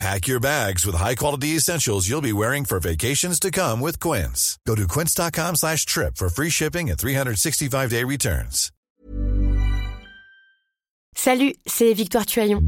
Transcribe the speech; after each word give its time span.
Pack 0.00 0.26
your 0.26 0.40
bags 0.40 0.84
with 0.84 0.96
high-quality 0.96 1.56
essentials 1.56 2.08
you'll 2.08 2.20
be 2.20 2.32
wearing 2.32 2.64
for 2.64 2.80
vacations 2.80 3.38
to 3.40 3.50
come 3.50 3.80
with 3.80 3.98
Quince. 4.00 4.58
Go 4.66 4.74
to 4.74 4.86
quince.com 4.86 5.56
slash 5.56 5.86
trip 5.86 6.16
for 6.16 6.28
free 6.28 6.50
shipping 6.50 6.90
and 6.90 6.98
365-day 6.98 8.04
returns. 8.04 8.70
Salut, 11.16 11.54
c'est 11.64 11.94
Victoire 11.94 12.26
Tuaillon. 12.26 12.60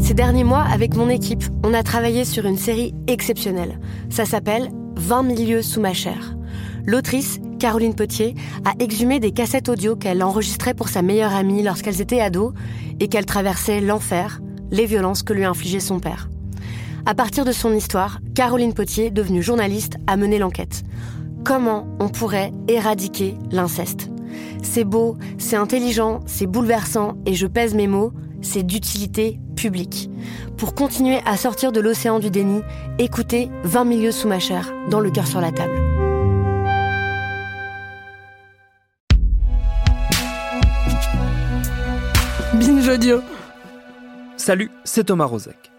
Ces 0.00 0.14
derniers 0.14 0.44
mois, 0.44 0.62
avec 0.62 0.94
mon 0.94 1.08
équipe, 1.08 1.42
on 1.64 1.74
a 1.74 1.82
travaillé 1.82 2.24
sur 2.24 2.46
une 2.46 2.56
série 2.56 2.94
exceptionnelle. 3.08 3.80
Ça 4.08 4.24
s'appelle 4.24 4.70
20 4.96 5.24
milieux 5.24 5.62
sous 5.62 5.80
ma 5.80 5.92
chair. 5.92 6.36
L'autrice, 6.86 7.40
Caroline 7.58 7.94
Potier, 7.94 8.34
a 8.64 8.72
exhumé 8.78 9.18
des 9.18 9.32
cassettes 9.32 9.68
audio 9.68 9.96
qu'elle 9.96 10.22
enregistrait 10.22 10.74
pour 10.74 10.88
sa 10.88 11.02
meilleure 11.02 11.34
amie 11.34 11.62
lorsqu'elles 11.62 12.00
étaient 12.00 12.20
ados 12.20 12.52
et 13.00 13.08
qu'elle 13.08 13.26
traversait 13.26 13.80
l'enfer, 13.80 14.40
les 14.70 14.86
violences 14.86 15.22
que 15.22 15.32
lui 15.32 15.44
infligeait 15.44 15.80
son 15.80 16.00
père. 16.00 16.28
À 17.04 17.14
partir 17.14 17.44
de 17.44 17.52
son 17.52 17.72
histoire, 17.72 18.20
Caroline 18.34 18.74
Potier, 18.74 19.10
devenue 19.10 19.42
journaliste, 19.42 19.96
a 20.06 20.16
mené 20.16 20.38
l'enquête. 20.38 20.82
Comment 21.44 21.86
on 22.00 22.08
pourrait 22.08 22.52
éradiquer 22.66 23.36
l'inceste? 23.52 24.10
C'est 24.62 24.84
beau, 24.84 25.16
c'est 25.38 25.56
intelligent, 25.56 26.20
c'est 26.26 26.46
bouleversant, 26.46 27.14
et 27.26 27.34
je 27.34 27.46
pèse 27.46 27.74
mes 27.74 27.86
mots, 27.86 28.12
c'est 28.42 28.64
d'utilité 28.64 29.38
publique. 29.54 30.10
Pour 30.56 30.74
continuer 30.74 31.20
à 31.24 31.36
sortir 31.36 31.70
de 31.72 31.80
l'océan 31.80 32.18
du 32.18 32.30
déni, 32.30 32.62
écoutez 32.98 33.50
20 33.64 33.84
milieux 33.84 34.12
sous 34.12 34.28
ma 34.28 34.38
chair, 34.38 34.72
dans 34.90 35.00
le 35.00 35.10
cœur 35.10 35.26
sur 35.26 35.40
la 35.40 35.52
table. 35.52 35.80
Binge. 42.54 43.22
Salut, 44.46 44.70
c'est 44.84 45.02
Thomas 45.02 45.24
Rozek. 45.24 45.72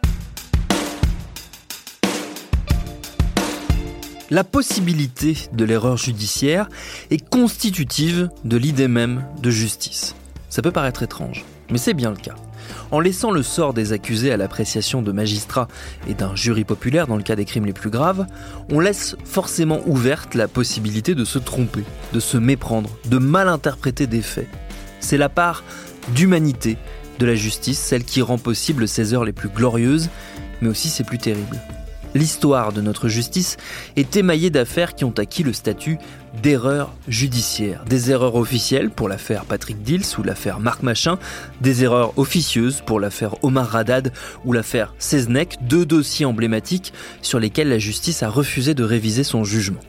La 4.30 4.44
possibilité 4.44 5.38
de 5.54 5.64
l'erreur 5.64 5.96
judiciaire 5.96 6.68
est 7.10 7.30
constitutive 7.30 8.30
de 8.44 8.58
l'idée 8.58 8.90
même 8.90 9.24
de 9.42 9.50
justice. 9.52 10.16
Ça 10.50 10.62
peut 10.62 10.74
paraître 10.74 11.02
étrange, 11.02 11.46
mais 11.72 11.78
c'est 11.78 11.94
bien 11.94 12.10
le 12.10 12.18
cas. 12.18 12.36
En 12.92 13.00
laissant 13.00 13.32
le 13.32 13.42
sort 13.42 13.74
des 13.74 13.94
accusés 13.94 14.34
à 14.34 14.38
l'appréciation 14.38 15.02
de 15.02 15.14
magistrats 15.14 15.70
et 16.10 16.14
d'un 16.14 16.36
jury 16.36 16.66
populaire 16.66 17.08
dans 17.08 17.16
le 17.16 17.24
cas 17.24 17.38
des 17.38 17.46
crimes 17.46 17.68
les 17.68 17.72
plus 17.72 17.90
graves, 17.90 18.28
on 18.70 18.82
laisse 18.82 19.16
forcément 19.24 19.80
ouverte 19.86 20.36
la 20.36 20.50
possibilité 20.50 21.16
de 21.16 21.24
se 21.24 21.40
tromper, 21.40 21.86
de 22.12 22.20
se 22.20 22.36
méprendre, 22.36 22.90
de 23.06 23.18
mal 23.18 23.48
interpréter 23.48 24.08
des 24.08 24.22
faits. 24.22 24.50
C'est 25.00 25.18
la 25.18 25.30
part 25.30 25.64
d'humanité 26.10 26.78
de 27.20 27.26
la 27.26 27.36
justice, 27.36 27.80
celle 27.80 28.04
qui 28.04 28.22
rend 28.22 28.38
possible 28.38 28.88
ses 28.88 29.14
heures 29.14 29.26
les 29.26 29.34
plus 29.34 29.50
glorieuses, 29.50 30.10
mais 30.62 30.70
aussi 30.70 30.90
ses 30.90 31.04
plus 31.04 31.18
terribles. 31.18 31.60
L'histoire 32.16 32.74
de 32.74 32.82
notre 32.82 33.10
justice 33.10 33.58
est 33.96 34.16
émaillée 34.16 34.50
d'affaires 34.50 34.96
qui 34.96 35.06
ont 35.06 35.14
acquis 35.18 35.44
le 35.44 35.54
statut 35.54 35.98
d'erreurs 36.42 36.94
judiciaires. 37.08 37.84
Des 37.86 38.12
erreurs 38.12 38.36
officielles 38.36 38.90
pour 38.90 39.10
l'affaire 39.10 39.46
Patrick 39.46 39.84
Dils 39.84 40.18
ou 40.18 40.24
l'affaire 40.24 40.60
Marc 40.60 40.84
Machin, 40.84 41.20
des 41.62 41.84
erreurs 41.84 42.18
officieuses 42.18 42.82
pour 42.86 43.00
l'affaire 43.00 43.36
Omar 43.44 43.68
Radad 43.68 44.14
ou 44.46 44.54
l'affaire 44.54 44.96
Seznec, 44.98 45.58
deux 45.62 45.86
dossiers 45.86 46.26
emblématiques 46.26 46.94
sur 47.22 47.40
lesquels 47.40 47.70
la 47.70 47.80
justice 47.80 48.24
a 48.24 48.30
refusé 48.30 48.74
de 48.74 48.84
réviser 48.84 49.24
son 49.24 49.44
jugement. 49.44 49.82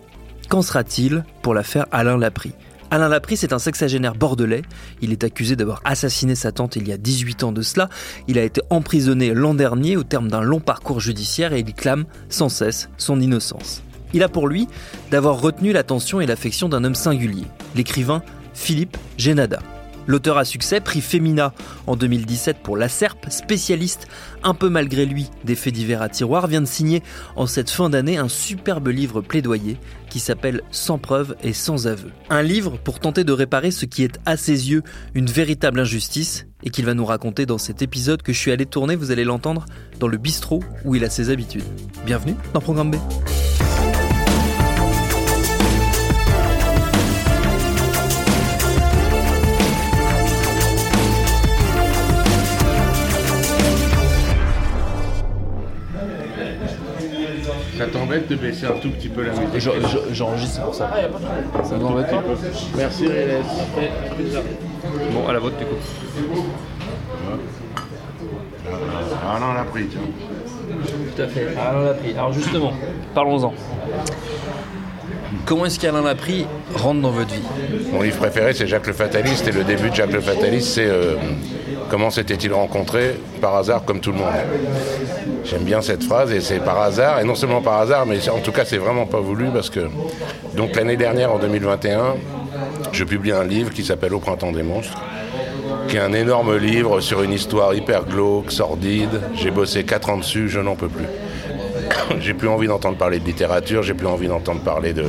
Qu'en 0.49 0.63
sera-t-il 0.63 1.25
pour 1.43 1.55
l'affaire 1.55 1.87
Alain 1.93 2.19
Laprie 2.19 2.55
Alain 2.91 3.09
Laprie, 3.09 3.37
c'est 3.37 3.53
un 3.53 3.59
sexagénaire 3.59 4.15
bordelais. 4.15 4.63
Il 5.03 5.13
est 5.13 5.23
accusé 5.23 5.57
d'avoir 5.57 5.83
assassiné 5.85 6.35
sa 6.35 6.53
tante 6.53 6.77
il 6.77 6.89
y 6.89 6.93
a 6.93 6.97
18 6.97 7.45
ans 7.45 7.53
de 7.53 7.61
cela. 7.61 7.91
Il 8.29 8.39
a 8.39 8.43
été 8.43 8.63
emprisonné 8.71 9.35
l'an 9.35 9.53
dernier 9.53 9.99
au 9.99 10.05
terme 10.05 10.29
d'un 10.29 10.41
long 10.41 10.61
parcours 10.61 11.01
judiciaire 11.01 11.53
et 11.53 11.61
il 11.61 11.75
clame 11.75 12.07
sans 12.31 12.49
cesse 12.49 12.89
son 12.97 13.21
innocence. 13.21 13.83
Il 14.15 14.23
a 14.23 14.29
pour 14.31 14.49
lui 14.49 14.69
d'avoir 15.11 15.39
retenu 15.39 15.73
l'attention 15.73 16.23
et 16.23 16.27
l'affection 16.27 16.71
d'un 16.71 16.83
homme 16.83 16.95
singulier, 16.95 17.45
l'écrivain 17.75 18.23
Philippe 18.55 18.97
Génada. 19.19 19.59
L'auteur 20.09 20.39
à 20.39 20.47
succès, 20.47 20.81
prix 20.81 21.03
Femina 21.03 21.53
en 21.87 21.95
2017 21.95 22.61
pour 22.63 22.79
La 22.79 22.89
Serpe, 22.89 23.27
spécialiste 23.29 24.09
un 24.43 24.55
peu 24.55 24.71
malgré 24.71 25.05
lui 25.05 25.29
des 25.45 25.55
faits 25.55 25.75
divers 25.75 26.01
à 26.01 26.09
tiroir, 26.09 26.47
vient 26.47 26.63
de 26.63 26.67
signer 26.67 27.03
en 27.37 27.47
cette 27.47 27.69
fin 27.69 27.91
d'année 27.91 28.17
un 28.17 28.29
superbe 28.29 28.89
livre 28.89 29.21
plaidoyer 29.21 29.77
qui 30.09 30.21
s'appelle 30.21 30.63
Sans 30.71 30.99
preuve 30.99 31.37
et 31.43 31.53
sans 31.53 31.87
aveu. 31.87 32.11
Un 32.31 32.43
livre 32.43 32.79
pour 32.79 33.01
tenter 33.01 33.25
de 33.25 33.33
réparer 33.33 33.71
ce 33.71 33.87
qui 33.87 34.05
est 34.05 34.19
à 34.27 34.37
ses 34.37 34.71
yeux 34.71 34.83
une 35.15 35.27
véritable 35.27 35.81
injustice 35.81 36.47
et 36.65 36.71
qu'il 36.71 36.85
va 36.85 36.95
nous 36.95 37.05
raconter 37.05 37.47
dans 37.47 37.59
cet 37.59 37.83
épisode 37.83 38.23
que 38.23 38.33
je 38.33 38.39
suis 38.39 38.51
allé 38.51 38.67
tourner, 38.67 38.97
vous 38.97 39.11
allez 39.11 39.25
l'entendre, 39.25 39.65
dans 40.01 40.09
le 40.09 40.19
bistrot 40.19 40.63
où 40.85 40.95
il 40.95 41.05
a 41.05 41.11
ses 41.11 41.31
habitudes. 41.31 41.65
Bienvenue 42.05 42.35
dans 42.53 42.61
Programme 42.61 42.91
B. 42.91 42.97
Ça 57.79 57.87
t'embête 57.87 58.29
de 58.29 58.35
baisser 58.37 58.67
un 58.67 58.79
tout 58.81 58.91
petit 58.91 59.09
peu 59.09 59.23
la 59.23 59.31
musique 59.33 59.47
Je- 59.55 59.71
je- 59.71 60.15
J'enregistre 60.15 60.63
pour 60.63 60.75
ça. 60.75 60.91
Ça 61.63 61.77
t'embête 61.79 62.07
peu 62.11 62.17
Merci 62.77 63.07
Rélès. 63.07 63.45
Bon, 65.13 65.29
à 65.29 65.33
la 65.33 65.39
vôtre 65.39 65.57
du 65.59 65.65
coup. 65.65 66.45
Ah 69.27 69.39
non, 69.41 69.47
on 69.51 69.55
l'a 69.55 69.65
pris, 69.65 69.87
tiens. 69.87 70.01
Tout 71.17 71.23
à 71.23 71.27
fait. 71.29 71.47
Alain 71.57 71.83
Laprie. 71.85 72.13
Alors 72.17 72.33
justement, 72.33 72.73
parlons-en. 73.15 73.55
Comment 75.47 75.65
est-ce 75.67 75.79
qu'Alain 75.81 76.03
Laprie 76.03 76.47
rentre 76.75 77.01
dans 77.01 77.11
votre 77.11 77.33
vie? 77.33 77.43
Mon 77.93 78.03
livre 78.03 78.19
préféré, 78.19 78.53
c'est 78.53 78.67
Jacques 78.67 78.87
le 78.87 78.93
Fataliste. 78.93 79.49
Et 79.49 79.53
le 79.53 79.65
début 79.65 79.91
de 79.91 79.95
Jacques 79.95 80.13
le 80.13 80.21
Fataliste, 80.21 80.69
c'est 80.75 80.87
euh, 80.87 81.15
comment 81.89 82.11
s'était-il 82.11 82.53
rencontré? 82.53 83.19
Par 83.41 83.55
hasard, 83.57 83.85
comme 83.85 84.01
tout 84.01 84.13
le 84.13 84.19
monde. 84.19 84.27
J'aime 85.49 85.63
bien 85.63 85.81
cette 85.81 86.05
phrase 86.05 86.33
et 86.33 86.41
c'est 86.41 86.59
par 86.61 86.79
hasard. 86.81 87.21
Et 87.21 87.25
non 87.25 87.35
seulement 87.35 87.63
par 87.63 87.81
hasard, 87.81 88.07
mais 88.07 88.29
en 88.29 88.41
tout 88.41 88.53
cas, 88.53 88.65
c'est 88.65 88.77
vraiment 88.79 89.07
pas 89.07 89.21
voulu 89.21 89.47
parce 89.53 89.71
que. 89.71 89.89
Donc 90.55 90.77
l'année 90.77 90.97
dernière, 90.97 91.33
en 91.33 91.39
2021, 91.39 92.17
je 92.93 93.05
publie 93.05 93.33
un 93.33 93.45
livre 93.45 93.71
qui 93.71 93.85
s'appelle 93.85 94.15
Au 94.15 94.19
printemps 94.19 94.53
des 94.53 94.63
monstres 94.63 94.99
qui 95.89 95.97
est 95.97 96.01
un 96.01 96.13
énorme 96.13 96.57
livre 96.57 97.01
sur 97.01 97.23
une 97.23 97.33
histoire 97.33 97.75
hyper 97.75 98.05
glauque, 98.05 98.53
sordide. 98.53 99.21
J'ai 99.35 99.51
bossé 99.51 99.85
4 99.85 100.11
ans 100.11 100.19
dessus, 100.19 100.49
je 100.51 100.61
n'en 100.61 100.77
peux 100.77 100.89
plus. 100.89 101.07
j'ai 102.21 102.35
plus 102.35 102.49
envie 102.49 102.67
d'entendre 102.67 102.99
parler 102.99 103.19
de 103.19 103.25
littérature, 103.25 103.83
j'ai 103.83 103.95
plus 103.95 104.07
envie 104.07 104.29
d'entendre 104.29 104.61
parler 104.61 104.93
de, 104.93 105.05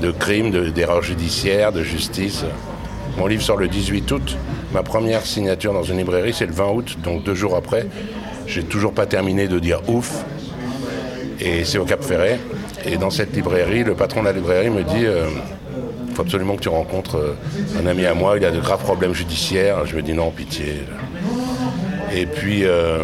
de 0.00 0.10
crimes, 0.12 0.50
de- 0.50 0.68
d'erreurs 0.68 1.02
judiciaires, 1.02 1.72
de 1.72 1.82
justice. 1.82 2.44
Mon 3.18 3.26
livre 3.26 3.42
sort 3.42 3.56
le 3.56 3.68
18 3.68 4.10
août. 4.12 4.36
Ma 4.72 4.82
première 4.82 5.26
signature 5.26 5.72
dans 5.72 5.82
une 5.82 5.98
librairie, 5.98 6.32
c'est 6.32 6.46
le 6.46 6.52
20 6.52 6.70
août, 6.70 6.96
donc 7.02 7.24
deux 7.24 7.34
jours 7.34 7.56
après. 7.56 7.86
J'ai 8.46 8.62
toujours 8.64 8.92
pas 8.92 9.06
terminé 9.06 9.48
de 9.48 9.58
dire 9.58 9.80
ouf. 9.88 10.24
Et 11.40 11.64
c'est 11.64 11.78
au 11.78 11.84
Cap 11.84 12.02
Ferret. 12.02 12.38
Et 12.84 12.96
dans 12.96 13.10
cette 13.10 13.34
librairie, 13.34 13.84
le 13.84 13.94
patron 13.94 14.20
de 14.20 14.26
la 14.26 14.32
librairie 14.32 14.70
me 14.70 14.82
dit 14.82 15.06
il 16.12 16.16
faut 16.16 16.22
absolument 16.22 16.56
que 16.56 16.60
tu 16.60 16.68
rencontres 16.68 17.16
euh, 17.16 17.34
un 17.82 17.86
ami 17.86 18.04
à 18.04 18.12
moi, 18.12 18.36
il 18.36 18.44
a 18.44 18.50
de 18.50 18.60
graves 18.60 18.82
problèmes 18.82 19.14
judiciaires. 19.14 19.86
Je 19.86 19.96
me 19.96 20.02
dis 20.02 20.12
non, 20.12 20.30
pitié. 20.30 20.82
Et 22.14 22.26
puis, 22.26 22.64
euh, 22.64 22.98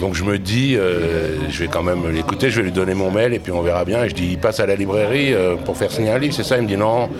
donc 0.00 0.14
je 0.14 0.24
me 0.24 0.38
dis, 0.38 0.76
euh, 0.76 1.50
je 1.50 1.58
vais 1.58 1.68
quand 1.68 1.82
même 1.82 2.10
l'écouter, 2.10 2.48
je 2.48 2.56
vais 2.56 2.64
lui 2.64 2.72
donner 2.72 2.94
mon 2.94 3.10
mail 3.10 3.34
et 3.34 3.38
puis 3.38 3.52
on 3.52 3.60
verra 3.60 3.84
bien. 3.84 4.04
Et 4.04 4.08
je 4.08 4.14
dis, 4.14 4.28
il 4.32 4.38
passe 4.38 4.60
à 4.60 4.66
la 4.66 4.76
librairie 4.76 5.34
euh, 5.34 5.56
pour 5.56 5.76
faire 5.76 5.90
signer 5.92 6.10
un 6.10 6.18
livre, 6.18 6.34
c'est 6.34 6.42
ça? 6.42 6.56
Il 6.56 6.62
me 6.62 6.68
dit 6.68 6.78
non, 6.78 7.10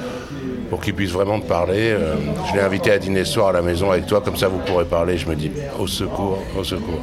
pour 0.68 0.80
qu'il 0.80 0.94
puisse 0.94 1.10
vraiment 1.12 1.40
te 1.40 1.46
parler. 1.46 1.90
euh, 1.90 2.14
je 2.48 2.54
l'ai 2.54 2.60
invité 2.62 2.90
à 2.92 2.98
dîner 2.98 3.24
ce 3.24 3.32
soir 3.34 3.48
à 3.48 3.52
la 3.52 3.62
maison 3.62 3.90
avec 3.90 4.06
toi, 4.06 4.20
comme 4.20 4.36
ça 4.36 4.48
vous 4.48 4.58
pourrez 4.58 4.84
parler. 4.84 5.18
Je 5.18 5.28
me 5.28 5.34
dis, 5.34 5.50
au 5.78 5.86
secours, 5.86 6.42
au 6.58 6.64
secours. 6.64 7.00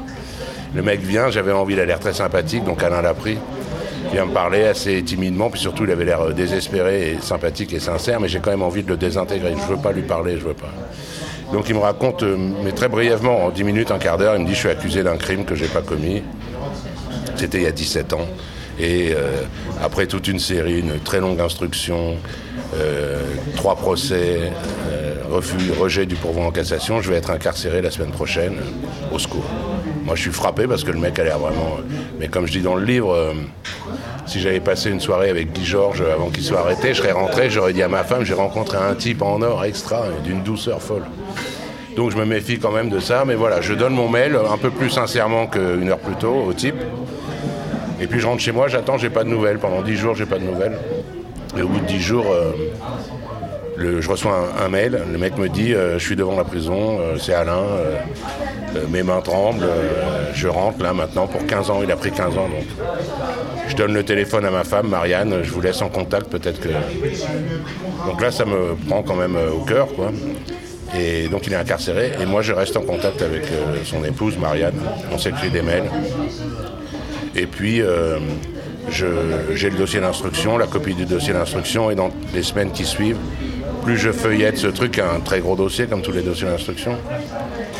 Le 0.75 0.81
mec 0.81 1.01
vient, 1.01 1.30
j'avais 1.30 1.51
envie, 1.51 1.74
il 1.75 1.80
a 1.80 1.86
l'air 1.86 2.00
très 2.00 2.13
sympathique, 2.13 2.63
donc 2.63 2.81
Alain 2.83 3.01
l'a 3.01 3.13
pris. 3.13 3.38
Il 4.06 4.12
vient 4.12 4.25
me 4.25 4.33
parler 4.33 4.63
assez 4.65 5.01
timidement, 5.04 5.50
puis 5.50 5.60
surtout 5.60 5.86
il 5.86 5.92
avait 5.92 6.06
l'air 6.06 6.21
euh, 6.21 6.33
désespéré 6.33 7.12
et 7.12 7.18
sympathique 7.21 7.74
et 7.74 7.80
sincère, 7.80 8.19
mais 8.19 8.27
j'ai 8.27 8.39
quand 8.39 8.51
même 8.51 8.63
envie 8.63 8.83
de 8.83 8.89
le 8.89 8.98
désintégrer. 8.98 9.54
Je 9.56 9.74
veux 9.74 9.81
pas 9.81 9.92
lui 9.92 10.01
parler, 10.01 10.38
je 10.38 10.45
veux 10.45 10.54
pas. 10.54 10.71
Donc 11.51 11.69
il 11.69 11.75
me 11.75 11.80
raconte, 11.80 12.24
euh, 12.24 12.36
mais 12.63 12.71
très 12.71 12.89
brièvement, 12.89 13.45
en 13.45 13.50
10 13.50 13.63
minutes, 13.63 13.92
un 13.92 14.00
quart 14.00 14.18
d'heure, 14.18 14.36
il 14.36 14.42
me 14.42 14.48
dit 14.48 14.54
je 14.54 14.59
suis 14.59 14.69
accusé 14.69 15.04
d'un 15.04 15.18
crime 15.18 15.45
que 15.45 15.56
j'ai 15.56 15.68
pas 15.68 15.81
commis. 15.81 16.24
C'était 17.36 17.59
il 17.59 17.63
y 17.63 17.68
a 17.68 17.71
17 17.71 18.13
ans. 18.13 18.27
Et 18.83 19.13
euh, 19.15 19.44
après 19.81 20.07
toute 20.07 20.27
une 20.27 20.39
série, 20.39 20.81
une 20.81 21.00
très 21.00 21.21
longue 21.21 21.39
instruction, 21.39 22.18
euh, 22.75 23.21
trois 23.56 23.77
procès, 23.77 24.51
euh, 24.91 25.13
refus, 25.31 25.71
rejet 25.80 26.06
du 26.06 26.15
pourvoi 26.15 26.44
en 26.44 26.51
cassation. 26.51 27.00
Je 27.00 27.09
vais 27.09 27.15
être 27.15 27.31
incarcéré 27.31 27.81
la 27.81 27.91
semaine 27.91 28.12
prochaine. 28.12 28.57
Au 29.13 29.18
secours. 29.19 29.45
Moi, 30.03 30.15
je 30.15 30.21
suis 30.24 30.31
frappé 30.31 30.68
parce 30.68 30.83
que 30.83 30.91
le 30.91 31.00
mec 31.00 31.18
a 31.18 31.24
l'air 31.24 31.39
vraiment. 31.39 31.77
Mais 32.19 32.27
comme 32.27 32.45
je 32.45 32.51
dis 32.51 32.62
dans 32.62 32.75
le 32.75 32.83
livre, 32.83 33.33
si 34.25 34.41
j'avais 34.41 34.59
passé 34.59 34.89
une 34.89 35.00
soirée 35.00 35.30
avec 35.30 35.53
Guy 35.53 35.63
Georges 35.63 36.01
avant 36.01 36.30
qu'il 36.30 36.44
soit 36.44 36.59
arrêté, 36.59 36.89
je 36.89 37.00
serais 37.00 37.13
rentré, 37.13 37.50
j'aurais 37.50 37.71
dit 37.71 37.83
à 37.83 37.88
ma 37.88 38.03
femme, 38.03 38.25
j'ai 38.25 38.33
rencontré 38.33 38.77
un 38.77 38.95
type 38.95 39.21
en 39.21 39.41
or 39.41 39.63
extra, 39.63 40.03
d'une 40.25 40.44
douceur 40.44 40.81
folle. 40.81 41.03
Donc 41.95 42.12
je 42.12 42.18
me 42.18 42.25
méfie 42.25 42.59
quand 42.59 42.71
même 42.71 42.89
de 42.89 43.00
ça, 43.00 43.24
mais 43.25 43.35
voilà, 43.35 43.62
je 43.62 43.74
donne 43.74 43.94
mon 43.94 44.09
mail 44.09 44.38
un 44.51 44.57
peu 44.57 44.71
plus 44.71 44.89
sincèrement 44.89 45.47
qu'une 45.47 45.89
heure 45.89 46.00
plus 46.00 46.15
tôt 46.15 46.44
au 46.47 46.53
type. 46.53 46.75
Et 48.04 48.08
puis 48.08 48.20
je 48.20 48.28
rentre 48.28 48.42
chez 48.42 48.52
moi, 48.52 48.68
j'attends, 48.68 48.98
j'ai 48.98 49.10
pas 49.10 49.24
de 49.24 49.30
nouvelles. 49.30 49.60
Pendant 49.60 49.82
dix 49.82 49.96
jours, 49.96 50.14
j'ai 50.14 50.26
pas 50.26 50.38
de 50.38 50.44
nouvelles. 50.44 50.78
Et 51.58 51.62
au 51.62 51.70
bout 51.70 51.80
de 51.80 51.86
dix 51.86 52.02
jours, 52.02 52.26
euh, 52.30 52.52
je 53.78 54.10
reçois 54.10 54.50
un, 54.62 54.68
mail. 54.68 55.00
Le 55.10 55.18
mec 55.18 55.38
me 55.38 55.48
dit 55.48 55.74
euh, 55.74 55.98
Je 55.98 56.04
suis 56.06 56.18
devant 56.18 56.36
la 56.36 56.44
prison, 56.44 57.00
euh, 57.00 57.16
c'est 57.18 57.34
Alain, 57.34 57.64
mes 58.90 59.04
mains 59.04 59.22
tremblent, 59.22 59.66
je 60.34 60.50
rentre 60.50 60.84
là 60.84 60.94
maintenant 60.94 61.28
pour 61.28 61.46
15 61.46 61.70
ans. 61.70 61.80
Il 61.82 61.90
a 61.94 61.96
pris 61.96 62.12
15 62.12 62.38
ans 62.38 62.50
donc. 62.50 62.66
Je 63.70 63.76
donne 63.78 63.94
le 63.94 64.04
téléphone 64.04 64.44
à 64.44 64.52
ma 64.52 64.66
femme, 64.66 64.90
Marianne, 64.90 65.42
je 65.42 65.52
vous 65.52 65.62
laisse 65.62 65.82
en 65.82 65.88
contact, 65.88 66.28
peut-être 66.28 66.60
que. 66.60 66.70
Donc 68.06 68.22
là, 68.22 68.32
ça 68.32 68.44
me 68.44 68.76
prend 68.90 69.02
quand 69.04 69.16
même 69.16 69.38
au 69.38 69.64
cœur, 69.64 69.88
quoi. 69.96 70.12
Et 71.00 71.30
donc 71.30 71.48
il 71.48 71.54
est 71.54 71.56
incarcéré, 71.56 72.12
et 72.22 72.26
moi 72.26 72.42
je 72.42 72.52
reste 72.52 72.76
en 72.76 72.82
contact 72.82 73.22
avec 73.22 73.44
son 73.86 74.04
épouse, 74.04 74.38
Marianne. 74.38 74.76
On 75.10 75.18
s'écrit 75.18 75.50
des 75.50 75.62
mails. 75.62 75.90
Et 77.35 77.47
puis, 77.47 77.81
euh, 77.81 78.19
j'ai 78.89 79.69
le 79.69 79.77
dossier 79.77 80.00
d'instruction, 80.00 80.57
la 80.57 80.68
copie 80.68 80.94
du 80.94 81.06
dossier 81.06 81.33
d'instruction, 81.33 81.89
et 81.89 81.95
dans 81.95 82.12
les 82.33 82.44
semaines 82.44 82.71
qui 82.71 82.85
suivent, 82.85 83.18
plus 83.83 83.97
je 83.97 84.12
feuillette 84.12 84.57
ce 84.57 84.68
truc, 84.68 85.00
un 85.00 85.19
très 85.19 85.39
gros 85.39 85.56
dossier, 85.56 85.88
comme 85.88 86.01
tous 86.01 86.12
les 86.12 86.21
dossiers 86.21 86.47
d'instruction, 86.47 86.95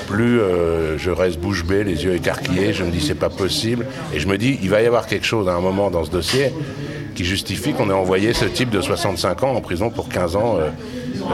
plus 0.08 0.40
euh, 0.40 0.98
je 0.98 1.12
reste 1.12 1.40
bouche 1.40 1.66
bée, 1.66 1.84
les 1.84 2.04
yeux 2.04 2.14
écarquillés, 2.14 2.74
je 2.74 2.84
me 2.84 2.92
dis 2.92 3.00
c'est 3.00 3.16
pas 3.16 3.30
possible, 3.30 3.86
et 4.14 4.20
je 4.20 4.28
me 4.28 4.38
dis 4.38 4.60
il 4.62 4.70
va 4.70 4.82
y 4.82 4.86
avoir 4.86 5.08
quelque 5.08 5.26
chose 5.26 5.48
à 5.48 5.54
un 5.54 5.62
moment 5.62 5.90
dans 5.92 6.04
ce 6.04 6.12
dossier 6.12 6.52
qui 7.16 7.26
justifie 7.26 7.74
qu'on 7.74 7.90
ait 7.90 7.94
envoyé 7.94 8.34
ce 8.34 8.46
type 8.46 8.70
de 8.70 8.82
65 8.82 9.44
ans 9.44 9.54
en 9.54 9.62
prison 9.62 9.92
pour 9.92 10.10
15 10.10 10.36
ans, 10.36 10.58
euh, 10.58 10.70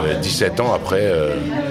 euh, 0.06 0.20
17 0.20 0.60
ans 0.60 0.74
après 0.74 1.10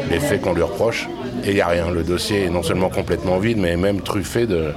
les 0.10 0.20
faits 0.20 0.42
qu'on 0.42 0.54
lui 0.54 0.64
reproche, 0.64 1.08
et 1.46 1.50
il 1.50 1.56
n'y 1.56 1.62
a 1.62 1.68
rien. 1.68 1.92
Le 1.92 2.04
dossier 2.04 2.46
est 2.46 2.50
non 2.50 2.64
seulement 2.64 2.90
complètement 2.90 3.38
vide, 3.38 3.60
mais 3.60 3.78
même 3.78 4.02
truffé 4.02 4.46
de, 4.48 4.72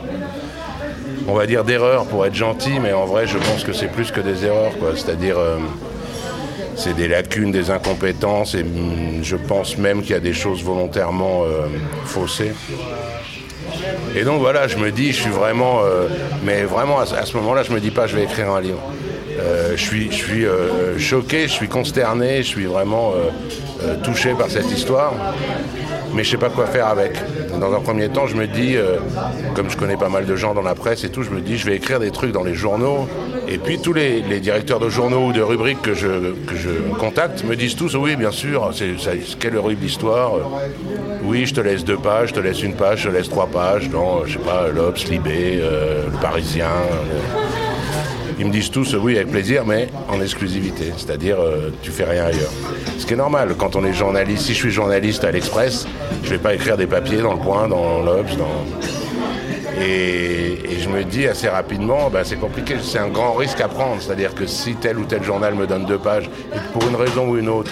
on 1.29 1.35
va 1.35 1.47
dire 1.47 1.65
d'erreurs 1.65 2.07
pour 2.07 2.27
être 2.27 2.35
gentil, 2.35 2.79
mais 2.81 2.93
en 2.93 3.05
vrai, 3.07 3.27
je 3.27 3.39
pense 3.39 3.65
que 3.65 3.73
c'est 3.73 3.89
plus 3.89 4.11
que 4.11 4.21
des 4.21 4.45
erreurs, 4.45 4.77
quoi. 4.79 4.91
C'est-à-dire, 4.95 5.39
euh, 5.39 5.57
c'est 6.77 6.95
des 6.95 7.09
lacunes, 7.09 7.53
des 7.53 7.71
incompétences, 7.71 8.55
et 8.55 8.63
hum, 8.63 9.23
je 9.23 9.37
pense 9.37 9.77
même 9.79 10.03
qu'il 10.03 10.11
y 10.13 10.15
a 10.15 10.21
des 10.21 10.33
choses 10.33 10.63
volontairement 10.63 11.43
euh, 11.45 11.67
faussées. 12.05 12.53
Et 14.15 14.25
donc 14.25 14.41
voilà, 14.41 14.69
je 14.69 14.77
me 14.77 14.91
dis, 14.91 15.13
je 15.13 15.23
suis 15.23 15.31
vraiment, 15.31 15.81
euh, 15.85 16.09
mais 16.45 16.63
vraiment 16.65 16.99
à, 17.01 17.07
ce- 17.07 17.15
à 17.15 17.25
ce 17.25 17.37
moment-là, 17.39 17.63
je 17.63 17.73
me 17.73 17.81
dis 17.81 17.91
pas, 17.91 18.07
je 18.07 18.17
vais 18.17 18.25
écrire 18.25 18.51
un 18.51 18.61
livre. 18.61 18.81
Euh, 19.43 19.77
je 19.77 19.83
suis, 19.83 20.47
euh, 20.47 20.99
choqué, 20.99 21.43
je 21.43 21.53
suis 21.53 21.69
consterné, 21.69 22.39
je 22.39 22.49
suis 22.49 22.67
vraiment 22.67 23.13
euh, 23.13 23.97
touché 24.03 24.35
par 24.35 24.49
cette 24.51 24.71
histoire, 24.71 25.15
mais 26.15 26.23
je 26.23 26.31
sais 26.31 26.37
pas 26.37 26.51
quoi 26.51 26.67
faire 26.67 26.87
avec. 26.87 27.13
Dans 27.59 27.75
un 27.75 27.81
premier 27.81 28.09
temps, 28.09 28.27
je 28.27 28.37
me 28.37 28.47
dis, 28.47 28.77
comme 29.55 29.71
je 29.71 29.77
connais 29.77 29.97
pas 29.97 30.09
mal 30.09 30.27
de 30.27 30.37
gens 30.37 30.55
dans 30.55 30.63
la 30.63 30.75
presse 30.75 31.05
et 31.05 31.11
tout, 31.11 31.23
je 31.23 31.31
me 31.31 31.41
dis, 31.41 31.59
je 31.59 31.67
vais 31.67 31.77
écrire 31.77 32.01
des 32.01 32.11
trucs 32.11 32.33
dans 32.33 32.43
les 32.43 32.55
journaux. 32.55 33.09
Et 33.49 33.59
puis 33.59 33.79
tous 33.79 33.93
les, 33.93 34.23
directeurs 34.41 34.81
de 34.81 34.89
journaux 34.89 35.29
ou 35.29 35.33
de 35.33 35.43
rubriques 35.43 35.83
que 35.83 35.95
je, 35.95 36.33
que 36.47 36.57
je 36.57 36.71
contacte 36.99 37.45
me 37.45 37.55
disent 37.55 37.77
tous, 37.77 37.95
oui, 37.95 38.17
bien 38.17 38.31
sûr, 38.31 38.73
c'est, 38.75 38.95
quelle 39.39 39.57
horrible 39.57 39.85
histoire. 39.85 40.33
Oui, 41.25 41.47
je 41.47 41.55
te 41.55 41.61
laisse 41.61 41.85
deux 41.85 41.99
pages, 41.99 42.31
je 42.31 42.35
te 42.35 42.41
laisse 42.41 42.63
une 42.63 42.75
page, 42.75 43.03
je 43.03 43.09
te 43.09 43.15
laisse 43.15 43.29
trois 43.29 43.47
pages 43.47 43.89
dans, 43.91 44.25
je 44.25 44.33
sais 44.33 44.45
pas, 44.45 44.69
l'Obs, 44.69 45.05
Libé, 45.09 45.61
Le 45.61 46.21
Parisien. 46.21 46.71
Ils 48.43 48.49
me 48.49 48.53
disent 48.53 48.73
tous 48.73 48.95
euh, 48.95 48.99
oui 48.99 49.15
avec 49.15 49.31
plaisir, 49.31 49.65
mais 49.65 49.87
en 50.09 50.21
exclusivité, 50.21 50.93
c'est-à-dire 50.97 51.37
euh, 51.39 51.71
tu 51.81 51.93
fais 51.93 52.03
rien 52.03 52.25
ailleurs. 52.25 52.51
Ce 52.99 53.07
qui 53.07 53.13
est 53.13 53.17
normal 53.17 53.55
quand 53.57 53.77
on 53.77 53.85
est 53.85 53.93
journaliste. 53.93 54.47
Si 54.47 54.55
je 54.55 54.59
suis 54.59 54.71
journaliste 54.73 55.23
à 55.23 55.31
l'Express, 55.31 55.87
je 56.25 56.31
vais 56.31 56.39
pas 56.39 56.53
écrire 56.53 56.77
des 56.77 56.89
papiers 56.89 57.19
dans 57.19 57.35
le 57.35 57.39
Point, 57.39 57.69
dans 57.69 58.03
l'Obs, 58.03 58.37
dans... 58.37 59.81
Et, 59.81 60.59
je 60.81 60.89
me 60.89 61.05
dis 61.05 61.29
assez 61.29 61.49
rapidement, 61.49 62.11
ben, 62.11 62.25
c'est 62.25 62.37
compliqué, 62.37 62.75
c'est 62.83 62.99
un 62.99 63.07
grand 63.09 63.35
risque 63.35 63.61
à 63.61 63.69
prendre. 63.69 64.03
C'est-à-dire 64.03 64.35
que 64.35 64.47
si 64.47 64.75
tel 64.75 64.99
ou 64.99 65.05
tel 65.05 65.23
journal 65.23 65.55
me 65.55 65.69
donne 65.69 65.87
deux 65.87 65.99
pages, 65.99 66.29
et 66.53 66.57
que 66.57 66.73
pour 66.73 66.89
une 66.89 66.97
raison 66.97 67.29
ou 67.29 67.37
une 67.37 67.49
autre, 67.49 67.71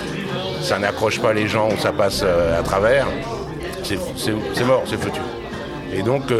ça 0.62 0.78
n'accroche 0.78 1.20
pas 1.20 1.32
les 1.32 1.48
gens 1.48 1.68
ou 1.68 1.76
ça 1.78 1.92
passe 1.92 2.20
euh, 2.22 2.60
à 2.60 2.62
travers, 2.62 3.08
c'est 3.82 4.64
mort, 4.64 4.84
c'est 4.86 5.00
foutu. 5.00 5.20
Et 5.92 6.02
donc, 6.02 6.30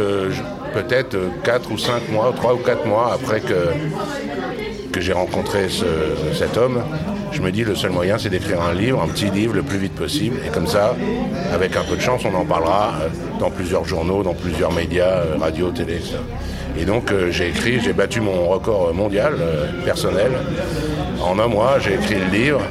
peut-être 0.73 1.17
4 1.43 1.71
ou 1.71 1.77
5 1.77 2.09
mois, 2.09 2.33
3 2.35 2.53
ou 2.53 2.57
4 2.57 2.85
mois 2.85 3.11
après 3.13 3.39
que, 3.41 3.53
que 4.91 5.01
j'ai 5.01 5.13
rencontré 5.13 5.69
ce- 5.69 6.33
cet 6.37 6.57
homme, 6.57 6.81
je 7.31 7.41
me 7.41 7.51
dis 7.51 7.63
le 7.63 7.75
seul 7.75 7.91
moyen 7.91 8.17
c'est 8.17 8.29
d'écrire 8.29 8.61
un 8.61 8.73
livre, 8.73 9.01
un 9.01 9.07
petit 9.07 9.29
livre 9.29 9.53
le 9.53 9.63
plus 9.63 9.77
vite 9.77 9.93
possible. 9.95 10.37
Et 10.45 10.49
comme 10.49 10.67
ça, 10.67 10.95
avec 11.53 11.75
un 11.75 11.83
peu 11.83 11.95
de 11.95 12.01
chance, 12.01 12.21
on 12.25 12.35
en 12.35 12.45
parlera 12.45 12.93
euh, 13.01 13.07
dans 13.39 13.49
plusieurs 13.49 13.85
journaux, 13.85 14.23
dans 14.23 14.33
plusieurs 14.33 14.71
médias, 14.71 15.19
euh, 15.21 15.37
radio, 15.39 15.71
télé, 15.71 15.95
etc. 15.95 16.17
Et 16.79 16.85
donc 16.85 17.11
euh, 17.11 17.31
j'ai 17.31 17.49
écrit, 17.49 17.79
j'ai 17.81 17.93
battu 17.93 18.21
mon 18.21 18.47
record 18.49 18.93
mondial 18.93 19.35
euh, 19.39 19.65
personnel. 19.85 20.31
En 21.21 21.37
un 21.39 21.47
mois, 21.47 21.79
j'ai 21.79 21.93
écrit 21.93 22.15
le 22.15 22.25
livre. 22.37 22.61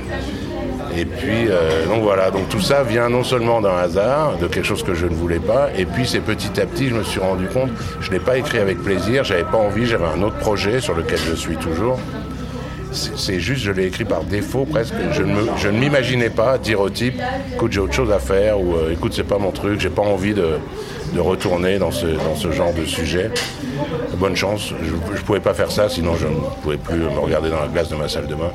Et 1.01 1.07
puis, 1.07 1.47
euh, 1.49 1.87
donc 1.87 2.03
voilà, 2.03 2.31
donc 2.31 2.51
tout 2.51 2.61
ça 2.61 2.83
vient 2.83 3.09
non 3.09 3.25
seulement 3.25 3.63
d'un 3.63 3.75
hasard, 3.77 4.37
de 4.37 4.47
quelque 4.49 4.67
chose 4.67 4.83
que 4.83 4.93
je 4.93 5.07
ne 5.07 5.15
voulais 5.15 5.39
pas, 5.39 5.71
et 5.79 5.87
puis 5.87 6.07
c'est 6.07 6.21
petit 6.21 6.61
à 6.61 6.67
petit, 6.67 6.89
je 6.91 6.95
me 6.95 7.03
suis 7.03 7.21
rendu 7.21 7.47
compte, 7.47 7.71
je 8.03 8.09
ne 8.09 8.13
l'ai 8.15 8.21
pas 8.21 8.37
écrit 8.37 8.59
avec 8.59 8.83
plaisir, 8.83 9.25
j'avais 9.25 9.45
pas 9.45 9.57
envie, 9.57 9.87
j'avais 9.87 10.05
un 10.05 10.23
autre 10.23 10.37
projet 10.37 10.79
sur 10.81 10.93
lequel 10.95 11.19
je 11.27 11.35
suis 11.35 11.57
toujours. 11.57 11.99
C'est 12.93 13.41
juste, 13.41 13.63
je 13.63 13.71
l'ai 13.71 13.87
écrit 13.87 14.05
par 14.05 14.25
défaut 14.25 14.67
presque. 14.69 14.95
Je 15.13 15.23
ne, 15.23 15.33
me- 15.33 15.49
je 15.57 15.69
ne 15.69 15.79
m'imaginais 15.79 16.29
pas 16.29 16.59
dire 16.59 16.81
au 16.81 16.91
type, 16.91 17.15
écoute, 17.55 17.71
j'ai 17.73 17.81
autre 17.81 17.95
chose 17.95 18.11
à 18.13 18.19
faire, 18.19 18.61
ou 18.61 18.75
euh, 18.75 18.93
écoute, 18.93 19.13
c'est 19.15 19.23
pas 19.25 19.39
mon 19.39 19.53
truc, 19.53 19.81
j'ai 19.81 19.91
pas 19.91 20.03
envie 20.03 20.35
de, 20.35 20.59
de 21.15 21.21
retourner 21.21 21.79
dans 21.79 21.93
ce, 21.93 22.07
dans 22.07 22.35
ce 22.37 22.51
genre 22.51 22.75
de 22.75 22.85
sujet. 22.85 23.31
Bonne 24.19 24.37
chance, 24.37 24.75
je 24.83 24.93
ne 24.93 25.23
pouvais 25.25 25.41
pas 25.41 25.55
faire 25.55 25.71
ça, 25.71 25.89
sinon 25.89 26.15
je 26.17 26.27
ne 26.27 26.35
pouvais 26.63 26.77
plus 26.77 26.99
me 26.99 27.19
regarder 27.21 27.49
dans 27.49 27.61
la 27.61 27.69
glace 27.69 27.89
de 27.89 27.95
ma 27.97 28.09
salle 28.09 28.27
de 28.27 28.35
bain. 28.35 28.51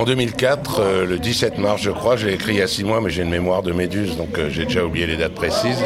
En 0.00 0.04
2004, 0.04 0.80
euh, 0.80 1.04
le 1.04 1.18
17 1.18 1.58
mars, 1.58 1.82
je 1.82 1.90
crois, 1.90 2.16
je 2.16 2.26
l'ai 2.26 2.32
écrit 2.32 2.54
il 2.54 2.58
y 2.58 2.62
a 2.62 2.66
six 2.66 2.84
mois, 2.84 3.02
mais 3.02 3.10
j'ai 3.10 3.20
une 3.20 3.28
mémoire 3.28 3.62
de 3.62 3.70
méduse, 3.70 4.16
donc 4.16 4.38
euh, 4.38 4.48
j'ai 4.48 4.64
déjà 4.64 4.82
oublié 4.82 5.06
les 5.06 5.18
dates 5.18 5.34
précises. 5.34 5.84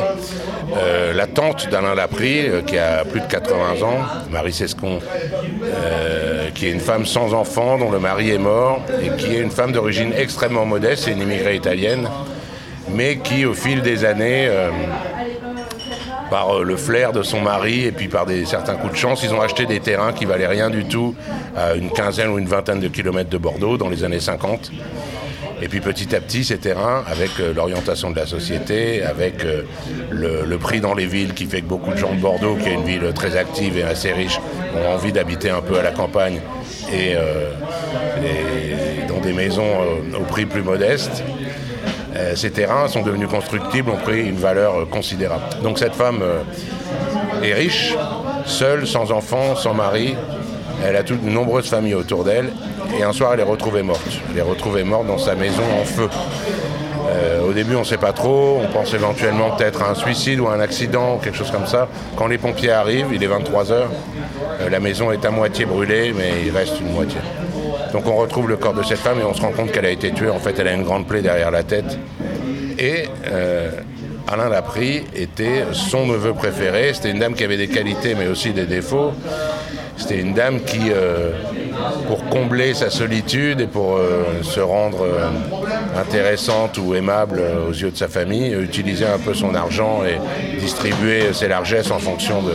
Euh, 0.77 1.13
la 1.13 1.27
tante 1.27 1.69
d'Alain 1.69 1.97
Laprie, 1.97 2.45
qui 2.65 2.79
a 2.79 3.05
plus 3.05 3.21
de 3.21 3.27
80 3.27 3.83
ans, 3.83 3.99
Marie 4.31 4.53
Sescon, 4.53 5.01
qui 6.55 6.67
est 6.69 6.71
une 6.71 6.79
femme 6.79 7.07
sans 7.07 7.35
enfant, 7.35 7.77
dont 7.77 7.91
le 7.91 7.99
mari 7.99 8.31
est 8.31 8.39
mort, 8.39 8.83
et 9.03 9.17
qui 9.17 9.35
est 9.35 9.41
une 9.41 9.51
femme 9.51 9.73
d'origine 9.73 10.13
extrêmement 10.17 10.65
modeste, 10.65 11.07
c'est 11.07 11.11
une 11.11 11.23
immigrée 11.23 11.57
italienne, 11.57 12.09
mais 12.89 13.17
qui, 13.17 13.45
au 13.45 13.55
fil 13.55 13.83
des 13.83 14.05
années, 14.05 14.49
par 16.35 16.57
euh, 16.57 16.65
le 16.65 16.77
flair 16.77 17.13
de 17.13 17.23
son 17.23 17.41
mari 17.41 17.85
et 17.85 17.93
puis 17.93 18.09
par 18.09 18.27
des, 18.27 18.45
certains 18.45 18.75
coups 18.75 18.95
de 18.95 18.99
chance, 18.99 19.23
ils 19.23 19.33
ont 19.33 19.41
acheté 19.41 19.67
des 19.67 19.79
terrains 19.79 20.13
qui 20.13 20.25
valaient 20.25 20.49
rien 20.49 20.69
du 20.69 20.85
tout 20.85 21.15
à 21.57 21.75
une 21.75 21.91
quinzaine 21.91 22.29
ou 22.31 22.41
une 22.41 22.49
vingtaine 22.49 22.81
de 22.81 22.89
kilomètres 22.89 23.31
de 23.31 23.39
Bordeaux 23.39 23.77
dans 23.77 23.89
les 23.89 24.03
années 24.03 24.19
50. 24.19 24.73
Et 25.63 25.69
puis 25.69 25.79
petit 25.79 26.13
à 26.13 26.21
petit, 26.21 26.43
ces 26.43 26.59
terrains, 26.59 27.05
avec 27.07 27.31
euh, 27.39 27.55
l'orientation 27.55 28.11
de 28.11 28.17
la 28.17 28.27
société, 28.27 29.05
avec 29.05 29.45
euh, 29.45 29.63
le, 30.11 30.57
prix 30.57 30.81
dans 30.81 30.95
les 30.95 31.07
villes 31.07 31.35
qui 31.35 31.47
fait 31.47 31.61
que 31.61 31.67
beaucoup 31.67 31.93
de 31.93 31.99
gens 31.99 32.13
de 32.13 32.21
Bordeaux, 32.21 32.57
qui 32.57 32.69
est 32.69 32.75
une 32.75 32.85
ville 32.85 33.13
très 33.15 33.37
active 33.37 33.79
et 33.79 33.85
assez 33.85 34.11
riche, 34.11 34.41
ont 34.77 34.93
envie 34.93 35.13
d'habiter 35.13 35.51
un 35.51 35.63
peu 35.63 35.79
à 35.79 35.83
la 35.85 35.93
campagne 35.93 36.41
et, 36.93 37.15
dans 39.07 39.21
des 39.21 39.33
maisons 39.33 39.71
au 40.19 40.25
prix 40.25 40.47
plus 40.47 40.63
modeste. 40.63 41.23
Euh, 42.17 42.37
ces 42.37 42.51
terrains 42.51 42.89
sont 42.89 43.03
devenus 43.03 43.29
constructibles, 43.29 43.91
ont 43.91 43.97
pris 43.97 44.29
une 44.29 44.37
valeur 44.37 44.81
euh, 44.81 44.85
considérable. 44.85 45.43
Donc 45.63 45.79
cette 45.79 45.95
femme 45.95 46.21
euh, 46.23 46.43
est 47.43 47.55
riche, 47.55 47.95
seule, 48.47 48.87
sans 48.87 49.11
enfant, 49.13 49.57
sans 49.57 49.75
mari. 49.75 50.15
Elle 50.85 50.97
a 50.97 51.03
toutes 51.03 51.25
de 51.25 51.31
nombreuses 51.31 51.69
familles 51.69 51.95
autour 51.95 52.25
d'elle. 52.25 52.53
Et 52.99 53.03
un 53.03 53.13
soir, 53.13 53.33
elle 53.35 53.41
est 53.41 53.45
retrouvée 53.45 53.83
morte. 53.83 54.01
Elle 54.31 54.39
est 54.39 54.43
retrouvée 54.43 54.85
morte 54.85 55.07
dans 55.07 55.19
sa 55.19 55.35
maison 55.35 55.63
en 55.81 55.85
feu. 55.85 56.09
Au 57.47 57.53
début, 57.53 57.77
on 57.77 57.81
ne 57.81 57.85
sait 57.85 57.99
pas 57.99 58.13
trop. 58.13 58.61
On 58.61 58.67
pense 58.73 58.93
éventuellement 58.95 59.51
peut-être 59.53 59.83
à 59.83 59.91
un 59.91 59.95
suicide 59.95 60.41
ou 60.41 60.49
à 60.49 60.55
un 60.55 60.61
accident 60.61 61.15
ou 61.15 61.19
quelque 61.19 61.37
chose 61.37 61.53
comme 61.53 61.67
ça. 61.67 61.89
Quand 62.17 62.27
les 62.27 62.37
pompiers 62.37 62.73
arrivent, 62.73 63.11
il 63.13 63.23
est 63.23 63.29
23 63.29 63.71
heures. 63.71 63.91
euh, 64.61 64.69
la 64.71 64.81
maison 64.81 65.13
est 65.13 65.25
à 65.25 65.31
moitié 65.31 65.65
brûlée, 65.65 66.13
mais 66.13 66.33
il 66.47 66.51
reste 66.51 66.81
une 66.81 66.93
moitié. 66.93 67.19
Donc 67.95 68.09
on 68.09 68.17
retrouve 68.17 68.49
le 68.49 68.57
corps 68.57 68.75
de 68.75 68.83
cette 68.83 68.99
femme 68.99 69.21
et 69.21 69.23
on 69.23 69.35
se 69.35 69.41
rend 69.41 69.53
compte 69.53 69.71
qu'elle 69.71 69.87
a 69.87 69.91
été 69.91 70.11
tuée. 70.11 70.29
En 70.29 70.41
fait, 70.41 70.59
elle 70.59 70.67
a 70.67 70.73
une 70.73 70.83
grande 70.83 71.07
plaie 71.07 71.23
derrière 71.23 71.53
la 71.53 71.63
tête 71.63 71.97
Et 72.77 73.05
euh, 73.29 73.71
Alain 74.27 74.49
Laprie 74.49 75.05
était 75.15 75.63
son 75.71 76.05
neveu 76.05 76.33
préféré. 76.33 76.93
C'était 76.93 77.13
une 77.13 77.21
dame 77.21 77.35
qui 77.35 77.45
avait 77.45 77.57
des 77.57 77.69
qualités 77.69 78.17
mais 78.17 78.27
aussi 78.27 78.51
des 78.51 78.67
défauts. 78.67 79.13
C'était 79.97 80.19
une 80.19 80.35
dame 80.35 80.63
qui, 80.63 80.91
euh, 80.91 81.31
pour 82.09 82.25
combler 82.31 82.75
sa 82.75 82.91
solitude 82.91 83.61
et 83.61 83.69
pour 83.69 83.97
euh, 83.97 84.43
se 84.43 84.59
rendre 84.59 85.07
intéressante 85.97 86.79
ou 86.79 86.97
aimable 86.97 87.41
aux 87.69 87.73
yeux 87.73 87.93
de 87.93 87.97
sa 87.97 88.09
famille, 88.09 88.53
utilisait 88.55 89.07
un 89.07 89.21
peu 89.21 89.35
son 89.35 89.55
argent 89.55 90.03
et 90.05 90.19
distribuait 90.59 91.33
ses 91.33 91.47
largesses 91.47 91.93
en 91.93 92.01
fonction 92.01 92.43
de... 92.43 92.55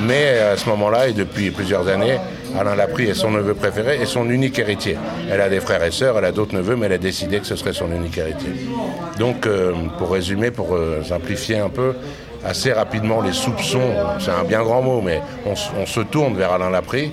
Mais 0.00 0.40
à 0.40 0.56
ce 0.56 0.68
moment-là, 0.70 1.06
et 1.06 1.12
depuis 1.12 1.52
plusieurs 1.52 1.86
années, 1.86 2.18
Alain 2.58 2.74
Laprie 2.74 3.06
est 3.06 3.14
son 3.14 3.30
neveu 3.30 3.54
préféré 3.54 4.00
et 4.00 4.06
son 4.06 4.28
unique 4.28 4.58
héritier. 4.58 4.96
Elle 5.30 5.40
a 5.40 5.48
des 5.48 5.60
frères 5.60 5.82
et 5.82 5.90
sœurs, 5.90 6.18
elle 6.18 6.24
a 6.24 6.32
d'autres 6.32 6.54
neveux, 6.54 6.76
mais 6.76 6.86
elle 6.86 6.92
a 6.92 6.98
décidé 6.98 7.40
que 7.40 7.46
ce 7.46 7.56
serait 7.56 7.72
son 7.72 7.90
unique 7.90 8.18
héritier. 8.18 8.50
Donc, 9.18 9.48
pour 9.98 10.10
résumer, 10.10 10.50
pour 10.50 10.76
simplifier 11.04 11.58
un 11.58 11.68
peu, 11.68 11.94
assez 12.44 12.72
rapidement 12.72 13.20
les 13.20 13.32
soupçons, 13.32 13.94
c'est 14.18 14.30
un 14.30 14.44
bien 14.44 14.62
grand 14.62 14.82
mot, 14.82 15.00
mais 15.00 15.20
on, 15.46 15.54
se 15.86 16.00
tourne 16.00 16.36
vers 16.36 16.52
Alain 16.52 16.70
Laprie. 16.70 17.12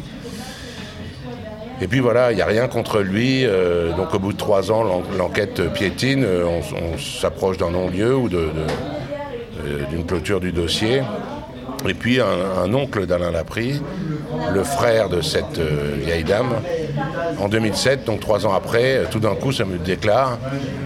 Et 1.82 1.88
puis 1.88 2.00
voilà, 2.00 2.32
il 2.32 2.36
n'y 2.36 2.42
a 2.42 2.46
rien 2.46 2.68
contre 2.68 3.00
lui. 3.00 3.46
Euh, 3.46 3.96
donc 3.96 4.14
au 4.14 4.20
bout 4.20 4.34
de 4.34 4.38
trois 4.38 4.72
ans, 4.72 4.84
l'enquête 5.18 5.72
piétine. 5.74 6.24
Euh, 6.26 6.46
on, 6.46 6.98
s'approche 6.98 7.58
d'un 7.58 7.72
non-lieu 7.72 8.16
ou 8.16 8.28
euh, 8.34 8.50
d'une 9.90 10.06
clôture 10.06 10.42
du 10.42 10.52
dossier. 10.52 11.02
Et 11.88 11.94
puis 11.94 12.20
un, 12.20 12.74
oncle 12.74 13.06
d'Alain 13.06 13.32
Laprie, 13.32 13.82
le 14.54 14.64
frère 14.64 15.10
de 15.10 15.22
cette 15.22 15.60
vieille 15.60 16.24
dame, 16.24 16.56
en 17.40 17.48
2007, 17.48 18.06
donc 18.06 18.20
trois 18.20 18.46
ans 18.46 18.54
après, 18.54 19.04
tout 19.10 19.20
d'un 19.20 19.36
coup, 19.36 19.52
ça 19.52 19.64
me 19.66 19.78
déclare, 19.78 20.38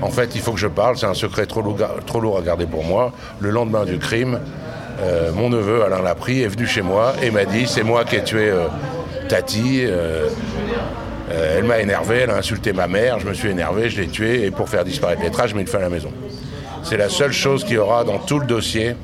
en 0.01 0.09
fait, 0.09 0.35
il 0.35 0.41
faut 0.41 0.51
que 0.51 0.59
je 0.59 0.67
parle, 0.67 0.97
c'est 0.97 1.05
un 1.05 1.13
secret 1.13 1.45
trop 1.45 1.61
lourd, 1.61 1.77
trop 2.05 2.19
lourd 2.19 2.37
à 2.37 2.41
garder 2.41 2.65
pour 2.65 2.83
moi. 2.83 3.11
Le 3.39 3.49
lendemain 3.49 3.85
du 3.85 3.97
crime, 3.97 4.39
euh, 5.01 5.31
mon 5.33 5.49
neveu 5.49 5.83
Alain 5.83 6.01
Laprie 6.01 6.41
est 6.41 6.47
venu 6.47 6.67
chez 6.67 6.81
moi 6.81 7.13
et 7.21 7.31
m'a 7.31 7.45
dit, 7.45 7.67
c'est 7.67 7.83
moi 7.83 8.05
qui 8.05 8.15
ai 8.15 8.23
tué 8.23 8.49
euh, 8.49 8.67
Tati. 9.27 9.83
Euh, 9.85 10.29
elle 11.57 11.63
m'a 11.63 11.79
énervé, 11.79 12.19
elle 12.23 12.29
a 12.29 12.37
insulté 12.37 12.73
ma 12.73 12.87
mère, 12.87 13.19
je 13.19 13.27
me 13.27 13.33
suis 13.33 13.49
énervé, 13.49 13.89
je 13.89 14.01
l'ai 14.01 14.07
tué 14.07 14.45
et 14.45 14.51
pour 14.51 14.69
faire 14.69 14.83
disparaître 14.83 15.21
les 15.23 15.31
traces, 15.31 15.49
je 15.49 15.55
mets 15.55 15.61
une 15.61 15.67
fin 15.67 15.79
à 15.79 15.81
la 15.81 15.89
maison. 15.89 16.11
C'est 16.83 16.97
la 16.97 17.09
seule 17.09 17.31
chose 17.31 17.63
qu'il 17.63 17.73
y 17.73 17.77
aura 17.77 18.03
dans 18.03 18.19
tout 18.19 18.39
le 18.39 18.45
dossier 18.45 18.95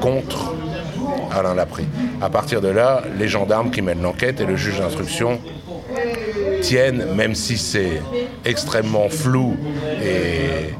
contre 0.00 0.54
Alain 1.36 1.54
Laprie. 1.54 1.86
À 2.20 2.30
partir 2.30 2.60
de 2.60 2.68
là, 2.68 3.02
les 3.18 3.28
gendarmes 3.28 3.70
qui 3.70 3.82
mènent 3.82 4.02
l'enquête 4.02 4.40
et 4.40 4.46
le 4.46 4.56
juge 4.56 4.78
d'instruction 4.78 5.40
tiennent, 6.60 7.04
même 7.14 7.34
si 7.34 7.58
c'est 7.58 8.02
extrêmement 8.44 9.08
flou 9.08 9.56
et, 10.02 10.74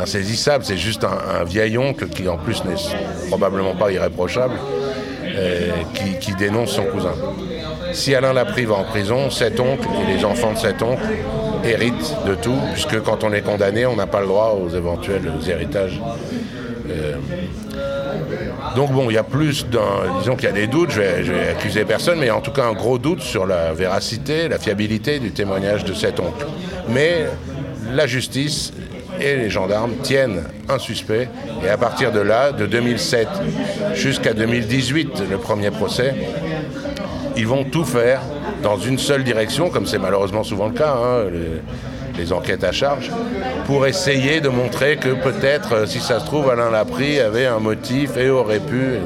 insaisissable. 0.00 0.64
C'est 0.64 0.78
juste 0.78 1.04
un, 1.04 1.44
vieil 1.44 1.76
oncle 1.76 2.08
qui 2.08 2.28
en 2.28 2.38
plus 2.38 2.64
n'est 2.64 2.74
probablement 3.28 3.74
pas 3.74 3.92
irréprochable, 3.92 4.54
euh, 5.26 5.70
qui, 6.20 6.34
dénonce 6.34 6.70
son 6.70 6.84
cousin. 6.84 7.12
Si 7.92 8.14
Alain 8.14 8.32
Laprie 8.32 8.64
va 8.64 8.76
en 8.76 8.84
prison, 8.84 9.30
cet 9.30 9.60
oncle 9.60 9.86
et 10.02 10.16
les 10.16 10.24
enfants 10.24 10.52
de 10.52 10.58
cet 10.58 10.82
oncle 10.82 11.02
héritent 11.64 12.16
de 12.26 12.34
tout, 12.34 12.56
puisque 12.72 13.00
quand 13.02 13.24
on 13.24 13.32
est 13.32 13.42
condamné, 13.42 13.84
on 13.84 13.96
n'a 13.96 14.06
pas 14.06 14.20
le 14.20 14.26
droit 14.26 14.58
aux 14.60 14.70
éventuels 14.70 15.30
héritages. 15.46 16.00
Euh, 16.90 17.14
donc 18.76 18.92
bon, 18.92 19.10
il 19.10 19.14
y 19.14 19.18
a 19.18 19.22
plus 19.22 19.66
d'un... 19.66 20.18
Disons 20.20 20.36
qu'il 20.36 20.44
y 20.44 20.52
a 20.52 20.54
des 20.54 20.66
doutes, 20.66 20.90
je 20.90 21.00
vais, 21.00 21.22
vais, 21.22 21.48
accuser 21.48 21.84
personne, 21.84 22.18
mais 22.18 22.30
en 22.30 22.40
tout 22.40 22.50
cas 22.50 22.64
un 22.64 22.72
gros 22.72 22.98
doute 22.98 23.20
sur 23.20 23.46
la 23.46 23.72
véracité, 23.72 24.48
la 24.48 24.58
fiabilité 24.58 25.18
du 25.18 25.30
témoignage 25.32 25.84
de 25.84 25.94
cet 25.94 26.20
oncle. 26.20 26.46
Mais 26.88 27.26
la 27.92 28.06
justice 28.06 28.72
et 29.20 29.36
les 29.36 29.50
gendarmes 29.50 29.96
tiennent 30.02 30.42
un 30.68 30.78
suspect, 30.78 31.28
et 31.64 31.68
à 31.68 31.76
partir 31.76 32.12
de 32.12 32.20
là, 32.20 32.52
de 32.52 32.66
2007 32.66 33.28
jusqu'à 33.94 34.32
2018, 34.32 35.22
le 35.30 35.36
premier 35.36 35.70
procès, 35.70 36.14
ils 37.36 37.46
vont 37.46 37.64
tout 37.64 37.84
faire 37.84 38.20
dans 38.62 38.78
une 38.78 38.98
seule 38.98 39.24
direction, 39.24 39.70
comme 39.70 39.86
c'est 39.86 39.98
malheureusement 39.98 40.44
souvent 40.44 40.68
le 40.68 40.74
cas. 40.74 40.94
Hein, 40.94 41.26
enquêtes 42.32 42.64
à 42.64 42.72
charge, 42.72 43.10
pour 43.66 43.86
essayer 43.86 44.40
de 44.40 44.48
montrer 44.48 44.96
que 44.96 45.10
peut-être, 45.10 45.72
euh, 45.74 45.86
si 45.86 46.00
ça 46.00 46.20
se 46.20 46.26
trouve, 46.26 46.50
Alain 46.50 46.70
Laprie 46.70 47.20
avait 47.20 47.46
un 47.46 47.58
motif 47.58 48.16
et 48.16 48.30
aurait 48.30 48.60
pu. 48.60 48.96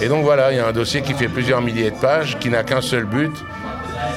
Et 0.00 0.08
donc 0.08 0.24
voilà, 0.24 0.52
il 0.52 0.56
y 0.56 0.60
a 0.60 0.66
un 0.66 0.72
dossier 0.72 1.02
qui 1.02 1.14
fait 1.14 1.28
plusieurs 1.28 1.62
milliers 1.62 1.90
de 1.90 1.96
pages, 1.96 2.38
qui 2.38 2.50
n'a 2.50 2.62
qu'un 2.62 2.80
seul 2.80 3.04
but, 3.04 3.32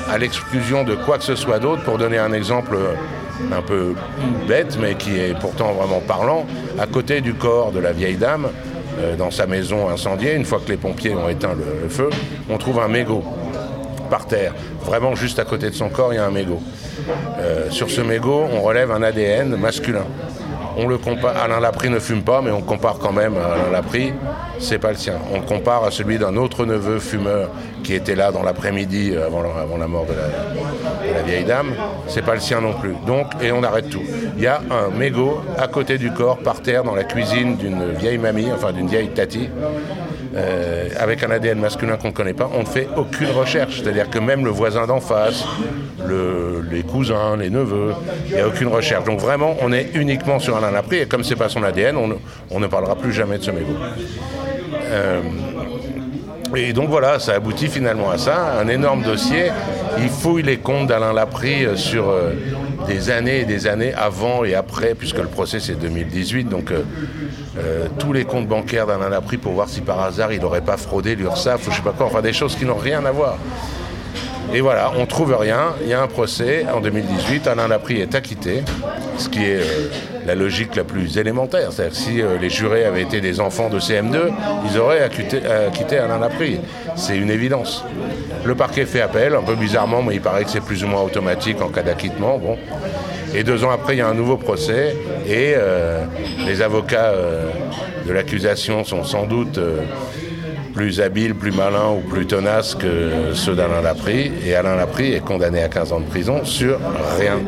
à 0.09 0.17
l'exclusion 0.17 0.83
de 0.83 0.95
quoi 0.95 1.17
que 1.17 1.23
ce 1.23 1.35
soit 1.35 1.59
d'autre, 1.59 1.83
pour 1.83 1.97
donner 1.97 2.17
un 2.17 2.33
exemple 2.33 2.75
euh, 2.75 3.55
un 3.55 3.61
peu 3.61 3.93
bête, 4.47 4.77
mais 4.81 4.95
qui 4.95 5.17
est 5.17 5.37
pourtant 5.39 5.73
vraiment 5.73 6.01
parlant, 6.01 6.45
à 6.79 6.87
côté 6.87 7.21
du 7.21 7.33
corps 7.33 7.71
de 7.71 7.79
la 7.79 7.91
vieille 7.91 8.17
dame, 8.17 8.47
euh, 8.99 9.15
dans 9.15 9.31
sa 9.31 9.45
maison 9.45 9.89
incendiée, 9.89 10.35
une 10.35 10.45
fois 10.45 10.59
que 10.59 10.69
les 10.69 10.77
pompiers 10.77 11.15
ont 11.15 11.29
éteint 11.29 11.55
le 11.55 11.89
feu, 11.89 12.09
on 12.49 12.57
trouve 12.57 12.79
un 12.79 12.87
mégot 12.87 13.23
par 14.09 14.25
terre. 14.25 14.53
Vraiment 14.83 15.15
juste 15.15 15.39
à 15.39 15.45
côté 15.45 15.69
de 15.69 15.75
son 15.75 15.89
corps, 15.89 16.13
il 16.13 16.17
y 16.17 16.19
a 16.19 16.25
un 16.25 16.31
mégot. 16.31 16.61
Euh, 17.39 17.69
sur 17.69 17.89
ce 17.89 18.01
mégot, 18.01 18.45
on 18.53 18.61
relève 18.61 18.91
un 18.91 19.01
ADN 19.01 19.55
masculin. 19.55 20.05
On 20.77 20.87
le 20.87 20.97
compare, 20.97 21.35
Alain 21.35 21.59
Laprie 21.59 21.89
ne 21.89 21.99
fume 21.99 22.21
pas, 22.21 22.41
mais 22.41 22.51
on 22.51 22.61
compare 22.61 22.99
quand 22.99 23.11
même 23.11 23.35
à 23.35 23.53
Alain 23.53 23.71
Laprie, 23.71 24.13
c'est 24.59 24.77
pas 24.77 24.91
le 24.91 24.97
sien. 24.97 25.15
On 25.33 25.39
le 25.39 25.45
compare 25.45 25.83
à 25.83 25.91
celui 25.91 26.17
d'un 26.17 26.37
autre 26.37 26.65
neveu 26.65 26.99
fumeur 26.99 27.49
qui 27.83 27.93
était 27.93 28.15
là 28.15 28.31
dans 28.31 28.43
l'après-midi 28.43 29.11
euh, 29.13 29.27
avant, 29.27 29.77
la 29.77 29.87
mort 29.87 30.05
de 30.05 30.13
la, 30.13 31.21
vieille 31.23 31.43
dame, 31.43 31.73
c'est 32.07 32.23
pas 32.23 32.33
le 32.33 32.39
sien 32.39 32.61
non 32.61 32.73
plus. 32.73 32.93
Donc, 33.05 33.27
et 33.41 33.51
on 33.51 33.63
arrête 33.63 33.89
tout. 33.89 34.03
Il 34.37 34.43
y 34.43 34.47
a 34.47 34.61
un 34.71 34.95
mégot 34.95 35.41
à 35.57 35.67
côté 35.67 35.97
du 35.97 36.11
corps, 36.11 36.37
par 36.37 36.61
terre, 36.61 36.83
dans 36.83 36.95
la 36.95 37.03
cuisine 37.03 37.57
d'une 37.57 37.91
vieille 37.91 38.17
mamie, 38.17 38.49
enfin 38.53 38.71
d'une 38.71 38.87
vieille 38.87 39.09
tati, 39.09 39.49
euh, 40.35 40.89
avec 40.97 41.23
un 41.23 41.31
ADN 41.31 41.59
masculin 41.59 41.97
qu'on 41.97 42.09
ne 42.09 42.13
connaît 42.13 42.33
pas, 42.33 42.49
on 42.53 42.61
ne 42.61 42.67
fait 42.67 42.87
aucune 42.95 43.31
recherche. 43.31 43.81
C'est-à-dire 43.81 44.09
que 44.09 44.19
même 44.19 44.45
le 44.45 44.51
voisin 44.51 44.85
d'en 44.85 44.99
face, 44.99 45.43
les 46.71 46.83
cousins, 46.83 47.37
les 47.37 47.49
neveux, 47.49 47.93
il 48.27 48.35
n'y 48.35 48.41
a 48.41 48.47
aucune 48.47 48.67
recherche. 48.67 49.05
Donc 49.05 49.19
vraiment, 49.19 49.55
on 49.61 49.71
est 49.71 49.89
uniquement 49.93 50.39
sur 50.39 50.57
Alain 50.57 50.71
Laprie, 50.71 50.97
et 50.97 51.05
comme 51.07 51.23
c'est 51.23 51.35
pas 51.35 51.49
son 51.49 51.63
ADN, 51.63 51.97
on, 52.51 52.59
ne 52.59 52.67
parlera 52.67 52.95
plus 52.95 53.11
jamais 53.11 53.37
de 53.37 53.43
ce 53.43 53.51
mégot. 53.51 53.75
Euh, 54.91 55.21
et 56.55 56.73
donc 56.73 56.89
voilà, 56.89 57.19
ça 57.19 57.33
aboutit 57.35 57.67
finalement 57.67 58.09
à 58.09 58.17
ça, 58.17 58.59
un 58.59 58.67
énorme 58.67 59.03
dossier. 59.03 59.51
Il 59.99 60.09
fouille 60.09 60.43
les 60.43 60.57
comptes 60.57 60.87
d'Alain 60.87 61.13
Laprie 61.13 61.65
euh, 61.65 61.75
sur 61.75 62.09
des 62.89 63.09
années 63.09 63.41
et 63.41 63.45
des 63.45 63.67
années 63.67 63.93
avant 63.93 64.43
et 64.43 64.55
après, 64.55 64.95
puisque 64.95 65.19
le 65.19 65.27
procès 65.27 65.59
c'est 65.59 65.75
2018. 65.75 66.49
Donc 66.49 66.73
tous 67.99 68.13
les 68.13 68.25
comptes 68.25 68.47
bancaires 68.47 68.87
d'Alain 68.87 69.09
Laprie 69.09 69.37
pour 69.37 69.53
voir 69.53 69.69
si 69.69 69.81
par 69.81 69.99
hasard 70.01 70.33
il 70.33 70.41
n'aurait 70.41 70.61
pas 70.61 70.77
fraudé 70.77 71.15
l'URSSAF 71.15 71.67
ou 71.67 71.71
je 71.71 71.77
sais 71.77 71.81
pas 71.81 71.91
quoi, 71.91 72.05
enfin 72.05 72.21
des 72.21 72.33
choses 72.33 72.55
qui 72.55 72.65
n'ont 72.65 72.75
rien 72.75 73.05
à 73.05 73.11
voir. 73.11 73.37
Et 74.51 74.61
voilà, 74.61 74.91
on 74.97 75.05
trouve 75.05 75.35
rien. 75.35 75.75
Il 75.81 75.89
y 75.89 75.93
a 75.93 76.01
un 76.01 76.07
procès 76.07 76.65
en 76.73 76.81
2018. 76.81 77.47
Alain 77.47 77.67
Laprie 77.67 78.01
est 78.01 78.15
acquitté, 78.15 78.63
ce 79.17 79.29
qui 79.29 79.43
est 79.43 79.61
euh, 79.61 79.89
la 80.29 80.35
logique 80.35 80.75
la 80.75 80.83
plus 80.83 81.17
élémentaire. 81.17 81.71
C'est-à-dire 81.71 81.95
si 81.95 82.21
euh, 82.21 82.37
les 82.39 82.51
jurés 82.51 82.85
avaient 82.85 83.01
été 83.01 83.19
des 83.19 83.39
enfants 83.39 83.67
de 83.67 83.79
CM2, 83.79 84.29
ils 84.71 84.77
auraient 84.77 85.01
acquitté, 85.01 85.43
acquitté 85.43 85.97
Alain 85.97 86.19
Laprie. 86.19 86.59
C'est 86.95 87.17
une 87.17 87.31
évidence. 87.31 87.83
Le 88.45 88.53
parquet 88.53 88.85
fait 88.85 89.01
appel, 89.01 89.33
un 89.33 89.41
peu 89.41 89.55
bizarrement, 89.55 90.03
mais 90.03 90.13
il 90.13 90.21
paraît 90.21 90.43
que 90.43 90.51
c'est 90.51 90.63
plus 90.63 90.83
ou 90.83 90.87
moins 90.87 91.01
automatique 91.01 91.59
en 91.63 91.69
cas 91.69 91.81
d'acquittement. 91.81 92.37
Bon. 92.37 92.57
Et 93.33 93.43
deux 93.43 93.63
ans 93.63 93.71
après, 93.71 93.95
il 93.95 93.99
y 93.99 94.01
a 94.01 94.07
un 94.07 94.13
nouveau 94.13 94.37
procès 94.37 94.95
et 95.25 95.53
euh, 95.55 96.05
les 96.45 96.61
avocats 96.61 97.11
de 98.05 98.13
l'accusation 98.13 98.83
sont 98.83 99.03
sans 99.03 99.25
doute 99.25 99.59
plus 100.75 101.01
habile, 101.01 101.33
plus 101.33 101.51
malin 101.51 101.89
ou 101.97 102.07
plus 102.07 102.27
tenace 102.27 102.75
que 102.75 103.33
ceux 103.33 103.55
d'Alain 103.55 103.81
Laprie. 103.81 104.31
Et 104.45 104.53
Alain 104.53 104.75
Laprie 104.75 105.13
est 105.13 105.25
condamné 105.25 105.63
à 105.63 105.69
15 105.69 105.91
ans 105.91 105.99
de 105.99 106.05
prison 106.05 106.45
sur 106.45 106.77
rien. 107.17 107.39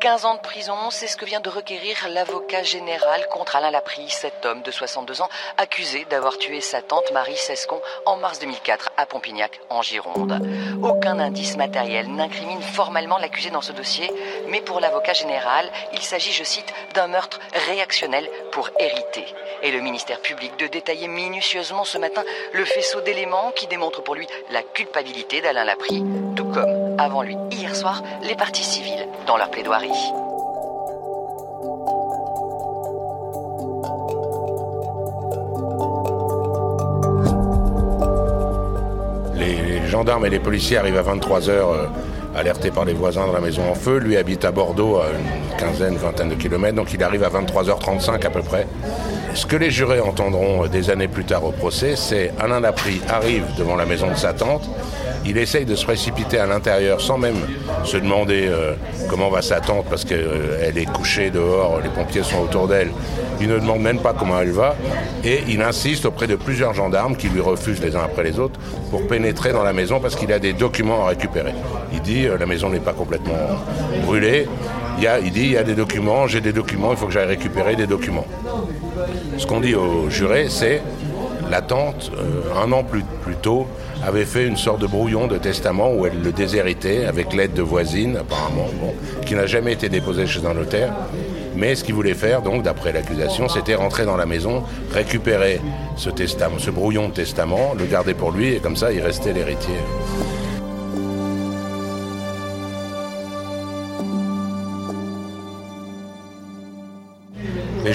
15 0.00 0.24
ans 0.26 0.34
de 0.34 0.40
prison, 0.40 0.90
c'est 0.90 1.08
ce 1.08 1.16
que 1.16 1.24
vient 1.24 1.40
de 1.40 1.48
requérir 1.48 1.96
l'avocat 2.10 2.62
général 2.62 3.26
contre 3.30 3.56
Alain 3.56 3.72
Laprie, 3.72 4.08
cet 4.08 4.46
homme 4.46 4.62
de 4.62 4.70
62 4.70 5.22
ans 5.22 5.28
accusé 5.56 6.06
d'avoir 6.08 6.38
tué 6.38 6.60
sa 6.60 6.82
tante 6.82 7.10
Marie 7.12 7.36
Sescon 7.36 7.80
en 8.06 8.16
mars 8.16 8.38
2004 8.38 8.90
à 8.96 9.06
Pompignac, 9.06 9.60
en 9.70 9.82
Gironde. 9.82 10.40
Aucun 10.82 11.18
indice 11.18 11.56
matériel 11.56 12.08
n'incrimine 12.08 12.62
formellement 12.62 13.18
l'accusé 13.18 13.50
dans 13.50 13.60
ce 13.60 13.72
dossier, 13.72 14.08
mais 14.46 14.60
pour 14.60 14.78
l'avocat 14.78 15.14
général, 15.14 15.68
il 15.92 16.02
s'agit, 16.02 16.32
je 16.32 16.44
cite, 16.44 16.72
d'un 16.94 17.08
meurtre 17.08 17.40
réactionnel 17.66 18.30
pour 18.52 18.70
hériter. 18.78 19.26
Et 19.62 19.72
le 19.72 19.80
ministère 19.80 20.20
public 20.20 20.56
de 20.58 20.68
détailler 20.68 21.08
minutieusement 21.08 21.84
ce 21.84 21.98
matin 21.98 22.22
le 22.52 22.64
faisceau 22.64 23.00
d'éléments 23.00 23.50
qui 23.50 23.66
démontrent 23.66 24.02
pour 24.02 24.14
lui 24.14 24.28
la 24.52 24.62
culpabilité 24.62 25.40
d'Alain 25.40 25.64
Laprie, 25.64 26.04
tout 26.36 26.44
comme, 26.52 26.87
avant 26.98 27.22
lui, 27.22 27.36
hier 27.52 27.74
soir, 27.74 28.02
les 28.22 28.34
parties 28.34 28.64
civiles 28.64 29.06
dans 29.26 29.36
leur 29.36 29.50
plaidoirie. 29.50 29.88
Les 39.36 39.86
gendarmes 39.86 40.26
et 40.26 40.30
les 40.30 40.40
policiers 40.40 40.76
arrivent 40.76 40.98
à 40.98 41.02
23h 41.02 41.50
euh, 41.50 41.86
alerté 42.34 42.70
par 42.70 42.84
les 42.84 42.92
voisins 42.92 43.28
de 43.28 43.32
la 43.32 43.40
maison 43.40 43.62
en 43.70 43.74
feu. 43.74 43.98
Lui 43.98 44.16
habite 44.16 44.44
à 44.44 44.50
Bordeaux, 44.50 44.96
à 44.96 45.06
une 45.10 45.56
quinzaine, 45.56 45.96
vingtaine 45.96 46.30
de 46.30 46.34
kilomètres, 46.34 46.76
donc 46.76 46.92
il 46.92 47.02
arrive 47.02 47.22
à 47.22 47.30
23h35 47.30 48.26
à 48.26 48.30
peu 48.30 48.42
près. 48.42 48.66
Ce 49.34 49.46
que 49.46 49.56
les 49.56 49.70
jurés 49.70 50.00
entendront 50.00 50.66
des 50.66 50.90
années 50.90 51.06
plus 51.06 51.24
tard 51.24 51.44
au 51.44 51.52
procès, 51.52 51.94
c'est 51.94 52.32
Alain 52.40 52.58
Laprie 52.60 53.00
arrive 53.08 53.44
devant 53.56 53.76
la 53.76 53.86
maison 53.86 54.10
de 54.10 54.16
sa 54.16 54.32
tante, 54.32 54.68
il 55.24 55.36
essaye 55.38 55.64
de 55.64 55.74
se 55.74 55.84
précipiter 55.84 56.38
à 56.38 56.46
l'intérieur 56.46 57.00
sans 57.00 57.18
même 57.18 57.36
se 57.84 57.96
demander 57.96 58.46
euh, 58.48 58.74
comment 59.08 59.30
va 59.30 59.42
sa 59.42 59.60
tante 59.60 59.86
parce 59.88 60.04
qu'elle 60.04 60.26
euh, 60.26 60.72
est 60.74 60.90
couchée 60.92 61.30
dehors, 61.30 61.80
les 61.82 61.88
pompiers 61.90 62.22
sont 62.22 62.40
autour 62.40 62.68
d'elle. 62.68 62.90
Il 63.40 63.48
ne 63.48 63.58
demande 63.58 63.80
même 63.80 64.00
pas 64.00 64.14
comment 64.18 64.40
elle 64.40 64.50
va 64.50 64.74
et 65.24 65.42
il 65.48 65.62
insiste 65.62 66.06
auprès 66.06 66.26
de 66.26 66.36
plusieurs 66.36 66.74
gendarmes 66.74 67.16
qui 67.16 67.28
lui 67.28 67.40
refusent 67.40 67.82
les 67.82 67.94
uns 67.96 68.02
après 68.04 68.24
les 68.24 68.38
autres 68.38 68.58
pour 68.90 69.06
pénétrer 69.06 69.52
dans 69.52 69.62
la 69.62 69.72
maison 69.72 70.00
parce 70.00 70.16
qu'il 70.16 70.32
a 70.32 70.38
des 70.38 70.52
documents 70.52 71.06
à 71.06 71.10
récupérer. 71.10 71.54
Il 71.92 72.00
dit 72.00 72.26
euh, 72.26 72.38
la 72.38 72.46
maison 72.46 72.70
n'est 72.70 72.80
pas 72.80 72.92
complètement 72.92 73.36
brûlée. 74.04 74.46
Il, 74.98 75.04
y 75.04 75.06
a, 75.06 75.20
il 75.20 75.30
dit 75.30 75.42
il 75.42 75.52
y 75.52 75.56
a 75.56 75.62
des 75.62 75.74
documents, 75.74 76.26
j'ai 76.26 76.40
des 76.40 76.52
documents, 76.52 76.90
il 76.90 76.96
faut 76.96 77.06
que 77.06 77.12
j'aille 77.12 77.28
récupérer 77.28 77.76
des 77.76 77.86
documents. 77.86 78.26
Ce 79.36 79.46
qu'on 79.46 79.60
dit 79.60 79.76
aux 79.76 80.10
jurés, 80.10 80.46
c'est 80.48 80.82
la 81.50 81.62
un 82.56 82.72
an 82.72 82.84
plus 82.84 83.34
tôt, 83.40 83.66
avait 84.04 84.24
fait 84.24 84.46
une 84.46 84.56
sorte 84.56 84.80
de 84.80 84.86
brouillon 84.86 85.26
de 85.26 85.38
testament 85.38 85.92
où 85.92 86.06
elle 86.06 86.22
le 86.22 86.32
déshéritait 86.32 87.04
avec 87.04 87.32
l'aide 87.32 87.52
de 87.52 87.62
voisines, 87.62 88.16
apparemment, 88.16 88.68
qui 89.26 89.34
n'a 89.34 89.46
jamais 89.46 89.72
été 89.72 89.88
déposé 89.88 90.26
chez 90.26 90.44
un 90.46 90.54
notaire. 90.54 90.92
Mais 91.56 91.74
ce 91.74 91.82
qu'il 91.82 91.94
voulait 91.94 92.14
faire, 92.14 92.42
donc, 92.42 92.62
d'après 92.62 92.92
l'accusation, 92.92 93.48
c'était 93.48 93.74
rentrer 93.74 94.04
dans 94.04 94.16
la 94.16 94.26
maison, 94.26 94.62
récupérer 94.92 95.60
ce 95.96 96.10
testament, 96.10 96.58
ce 96.58 96.70
brouillon 96.70 97.08
de 97.08 97.14
testament, 97.14 97.74
le 97.76 97.86
garder 97.86 98.14
pour 98.14 98.30
lui, 98.30 98.54
et 98.54 98.58
comme 98.60 98.76
ça, 98.76 98.92
il 98.92 99.00
restait 99.00 99.32
l'héritier. 99.32 99.74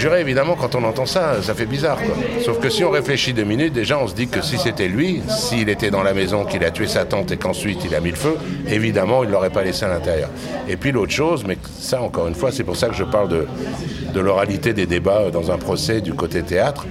Les 0.04 0.10
jurés, 0.10 0.20
évidemment, 0.20 0.58
quand 0.60 0.76
on 0.76 0.84
entend 0.84 1.06
ça, 1.06 1.42
ça 1.42 1.54
fait 1.54 1.66
bizarre. 1.66 1.98
Sauf 2.44 2.60
que 2.60 2.70
si 2.70 2.84
on 2.84 2.90
réfléchit 2.90 3.32
deux 3.32 3.46
minutes, 3.46 3.72
déjà, 3.72 3.98
on 3.98 4.08
se 4.10 4.14
dit 4.14 4.28
que 4.28 4.42
si 4.42 4.58
c'était 4.58 4.90
lui, 4.90 5.22
s'il 5.30 5.70
était 5.70 5.92
dans 5.92 6.04
la 6.04 6.14
maison, 6.14 6.44
qu'il 6.44 6.62
a 6.66 6.72
tué 6.72 6.88
sa 6.88 7.06
tante 7.06 7.32
et 7.32 7.38
qu'ensuite 7.38 7.86
il 7.86 7.96
a 7.96 8.02
mis 8.02 8.10
le 8.10 8.18
feu, 8.18 8.36
évidemment, 8.68 9.24
il 9.24 9.28
ne 9.28 9.32
l'aurait 9.32 9.50
pas 9.50 9.64
laissé 9.64 9.86
à 9.86 9.88
l'intérieur. 9.88 10.30
Et 10.68 10.76
puis 10.76 10.92
l'autre 10.92 11.14
chose, 11.14 11.46
mais 11.48 11.58
ça, 11.80 12.02
encore 12.02 12.28
une 12.28 12.36
fois, 12.36 12.52
c'est 12.52 12.66
pour 12.66 12.76
ça 12.76 12.90
que 12.90 12.96
je 12.96 13.06
parle 13.06 13.30
de, 13.30 14.20
l'oralité 14.20 14.74
des 14.74 14.88
débats 14.88 15.32
dans 15.32 15.52
un 15.52 15.58
procès 15.58 16.02
du 16.02 16.14
côté 16.14 16.44
théâtre, 16.44 16.86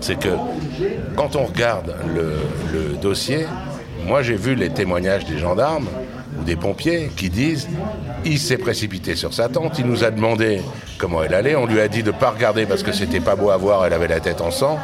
c'est 0.00 0.18
que 0.18 0.30
quand 1.14 1.36
on 1.36 1.44
regarde 1.44 1.94
le 2.12 2.96
dossier, 2.96 3.46
moi 4.06 4.22
j'ai 4.22 4.36
vu 4.36 4.54
les 4.54 4.70
témoignages 4.70 5.24
des 5.24 5.38
gendarmes 5.38 5.88
ou 6.38 6.44
des 6.44 6.56
pompiers 6.56 7.10
qui 7.16 7.30
disent 7.30 7.68
il 8.24 8.38
s'est 8.38 8.58
précipité 8.58 9.16
sur 9.16 9.32
sa 9.32 9.48
tante, 9.48 9.78
il 9.78 9.86
nous 9.86 10.04
a 10.04 10.10
demandé 10.10 10.60
comment 10.98 11.22
elle 11.22 11.34
allait, 11.34 11.56
on 11.56 11.66
lui 11.66 11.80
a 11.80 11.88
dit 11.88 12.02
de 12.02 12.12
ne 12.12 12.16
pas 12.16 12.30
regarder 12.30 12.66
parce 12.66 12.82
que 12.82 12.92
c'était 12.92 13.20
pas 13.20 13.36
beau 13.36 13.50
à 13.50 13.56
voir, 13.56 13.84
elle 13.86 13.92
avait 13.92 14.08
la 14.08 14.20
tête 14.20 14.40
en 14.40 14.50
sang, 14.50 14.78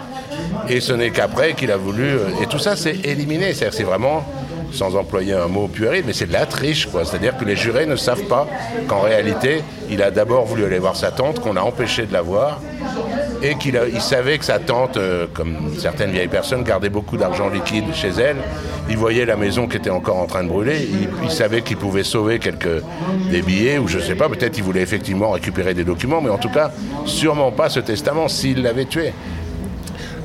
et 0.68 0.80
ce 0.80 0.92
n'est 0.92 1.10
qu'après 1.10 1.54
qu'il 1.54 1.70
a 1.70 1.76
voulu... 1.76 2.04
Euh, 2.04 2.42
et 2.42 2.46
tout 2.46 2.58
ça 2.58 2.76
c'est 2.76 3.04
éliminé, 3.04 3.52
c'est 3.52 3.82
vraiment, 3.82 4.24
sans 4.72 4.96
employer 4.96 5.34
un 5.34 5.48
mot 5.48 5.68
puéril, 5.68 6.04
mais 6.06 6.12
c'est 6.12 6.26
de 6.26 6.32
la 6.32 6.46
triche, 6.46 6.86
quoi. 6.86 7.04
C'est-à-dire 7.04 7.36
que 7.36 7.44
les 7.44 7.56
jurés 7.56 7.86
ne 7.86 7.96
savent 7.96 8.24
pas 8.24 8.46
qu'en 8.88 9.00
réalité, 9.00 9.62
il 9.90 10.02
a 10.02 10.10
d'abord 10.10 10.44
voulu 10.44 10.64
aller 10.64 10.78
voir 10.78 10.96
sa 10.96 11.10
tante, 11.10 11.40
qu'on 11.40 11.56
a 11.56 11.60
empêché 11.60 12.06
de 12.06 12.12
la 12.12 12.22
voir, 12.22 12.60
et 13.42 13.54
qu'il 13.56 13.80
il 13.92 14.00
savait 14.00 14.38
que 14.38 14.44
sa 14.44 14.58
tante, 14.58 14.96
euh, 14.96 15.26
comme 15.32 15.56
certaines 15.78 16.10
vieilles 16.10 16.28
personnes, 16.28 16.62
gardait 16.62 16.88
beaucoup 16.88 17.16
d'argent 17.16 17.48
liquide 17.48 17.94
chez 17.94 18.08
elle. 18.08 18.36
Il 18.88 18.96
voyait 18.96 19.24
la 19.24 19.36
maison 19.36 19.66
qui 19.66 19.76
était 19.76 19.90
encore 19.90 20.16
en 20.16 20.26
train 20.26 20.44
de 20.44 20.48
brûler. 20.48 20.88
Il, 21.22 21.30
savait 21.30 21.62
qu'il 21.62 21.76
pouvait 21.76 22.04
sauver 22.04 22.38
quelques 22.38 22.82
des 23.30 23.42
billets 23.42 23.78
ou 23.78 23.88
je 23.88 23.98
sais 23.98 24.14
pas. 24.14 24.28
Peut-être 24.28 24.56
il 24.56 24.64
voulait 24.64 24.82
effectivement 24.82 25.30
récupérer 25.30 25.74
des 25.74 25.84
documents, 25.84 26.20
mais 26.20 26.30
en 26.30 26.38
tout 26.38 26.50
cas, 26.50 26.70
sûrement 27.04 27.52
pas 27.52 27.68
ce 27.68 27.80
testament 27.80 28.28
s'il 28.28 28.62
l'avait 28.62 28.84
tué. 28.84 29.12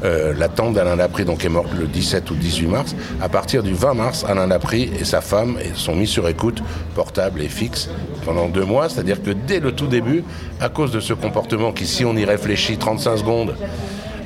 Euh, 0.03 0.33
la 0.37 0.47
tante 0.47 0.73
d'Alain 0.73 0.95
Laprie 0.95 1.25
donc, 1.25 1.45
est 1.45 1.49
morte 1.49 1.69
le 1.77 1.85
17 1.85 2.31
ou 2.31 2.35
18 2.35 2.67
mars. 2.67 2.95
À 3.21 3.29
partir 3.29 3.63
du 3.63 3.73
20 3.73 3.93
mars, 3.93 4.25
Alain 4.27 4.47
Laprie 4.47 4.91
et 4.99 5.05
sa 5.05 5.21
femme 5.21 5.57
sont 5.75 5.95
mis 5.95 6.07
sur 6.07 6.27
écoute 6.27 6.63
portable 6.95 7.41
et 7.41 7.49
fixe 7.49 7.89
pendant 8.25 8.47
deux 8.47 8.65
mois. 8.65 8.89
C'est-à-dire 8.89 9.21
que 9.21 9.31
dès 9.31 9.59
le 9.59 9.73
tout 9.73 9.87
début, 9.87 10.23
à 10.59 10.69
cause 10.69 10.91
de 10.91 10.99
ce 10.99 11.13
comportement 11.13 11.71
qui, 11.71 11.85
si 11.85 12.05
on 12.05 12.15
y 12.15 12.25
réfléchit 12.25 12.77
35 12.77 13.17
secondes, 13.17 13.55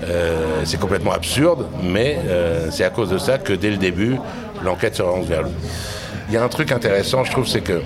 euh, 0.03 0.61
c'est 0.65 0.79
complètement 0.79 1.11
absurde, 1.11 1.65
mais 1.83 2.19
euh, 2.27 2.69
c'est 2.71 2.83
à 2.83 2.89
cause 2.89 3.09
de 3.09 3.17
ça 3.17 3.37
que 3.37 3.53
dès 3.53 3.71
le 3.71 3.77
début, 3.77 4.17
l'enquête 4.63 4.95
se 4.95 5.01
rend 5.01 5.21
vers 5.21 5.43
lui. 5.43 5.51
Il 6.29 6.33
y 6.33 6.37
a 6.37 6.43
un 6.43 6.49
truc 6.49 6.71
intéressant, 6.71 7.23
je 7.23 7.31
trouve, 7.31 7.47
c'est 7.47 7.61
que 7.61 7.81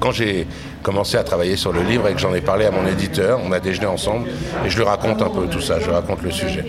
quand 0.00 0.12
j'ai 0.12 0.46
commencé 0.84 1.16
à 1.16 1.24
travailler 1.24 1.56
sur 1.56 1.72
le 1.72 1.82
livre 1.82 2.06
et 2.08 2.12
que 2.12 2.20
j'en 2.20 2.34
ai 2.34 2.40
parlé 2.40 2.66
à 2.66 2.70
mon 2.70 2.86
éditeur. 2.86 3.40
On 3.42 3.50
a 3.50 3.58
déjeuné 3.58 3.86
ensemble 3.86 4.28
et 4.64 4.70
je 4.70 4.76
lui 4.76 4.84
raconte 4.84 5.22
un 5.22 5.30
peu 5.30 5.46
tout 5.46 5.60
ça, 5.60 5.80
je 5.80 5.86
lui 5.86 5.92
raconte 5.92 6.22
le 6.22 6.30
sujet. 6.30 6.66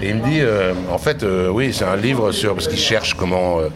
Et 0.00 0.10
il 0.10 0.16
me 0.16 0.24
dit, 0.24 0.40
euh, 0.40 0.74
en 0.92 0.98
fait, 0.98 1.22
euh, 1.22 1.48
oui, 1.48 1.72
c'est 1.72 1.84
un 1.84 1.96
livre 1.96 2.30
sur. 2.30 2.54
parce 2.54 2.68
qu'il 2.68 2.78
cherche 2.78 3.14
comment, 3.14 3.58
euh, 3.58 3.68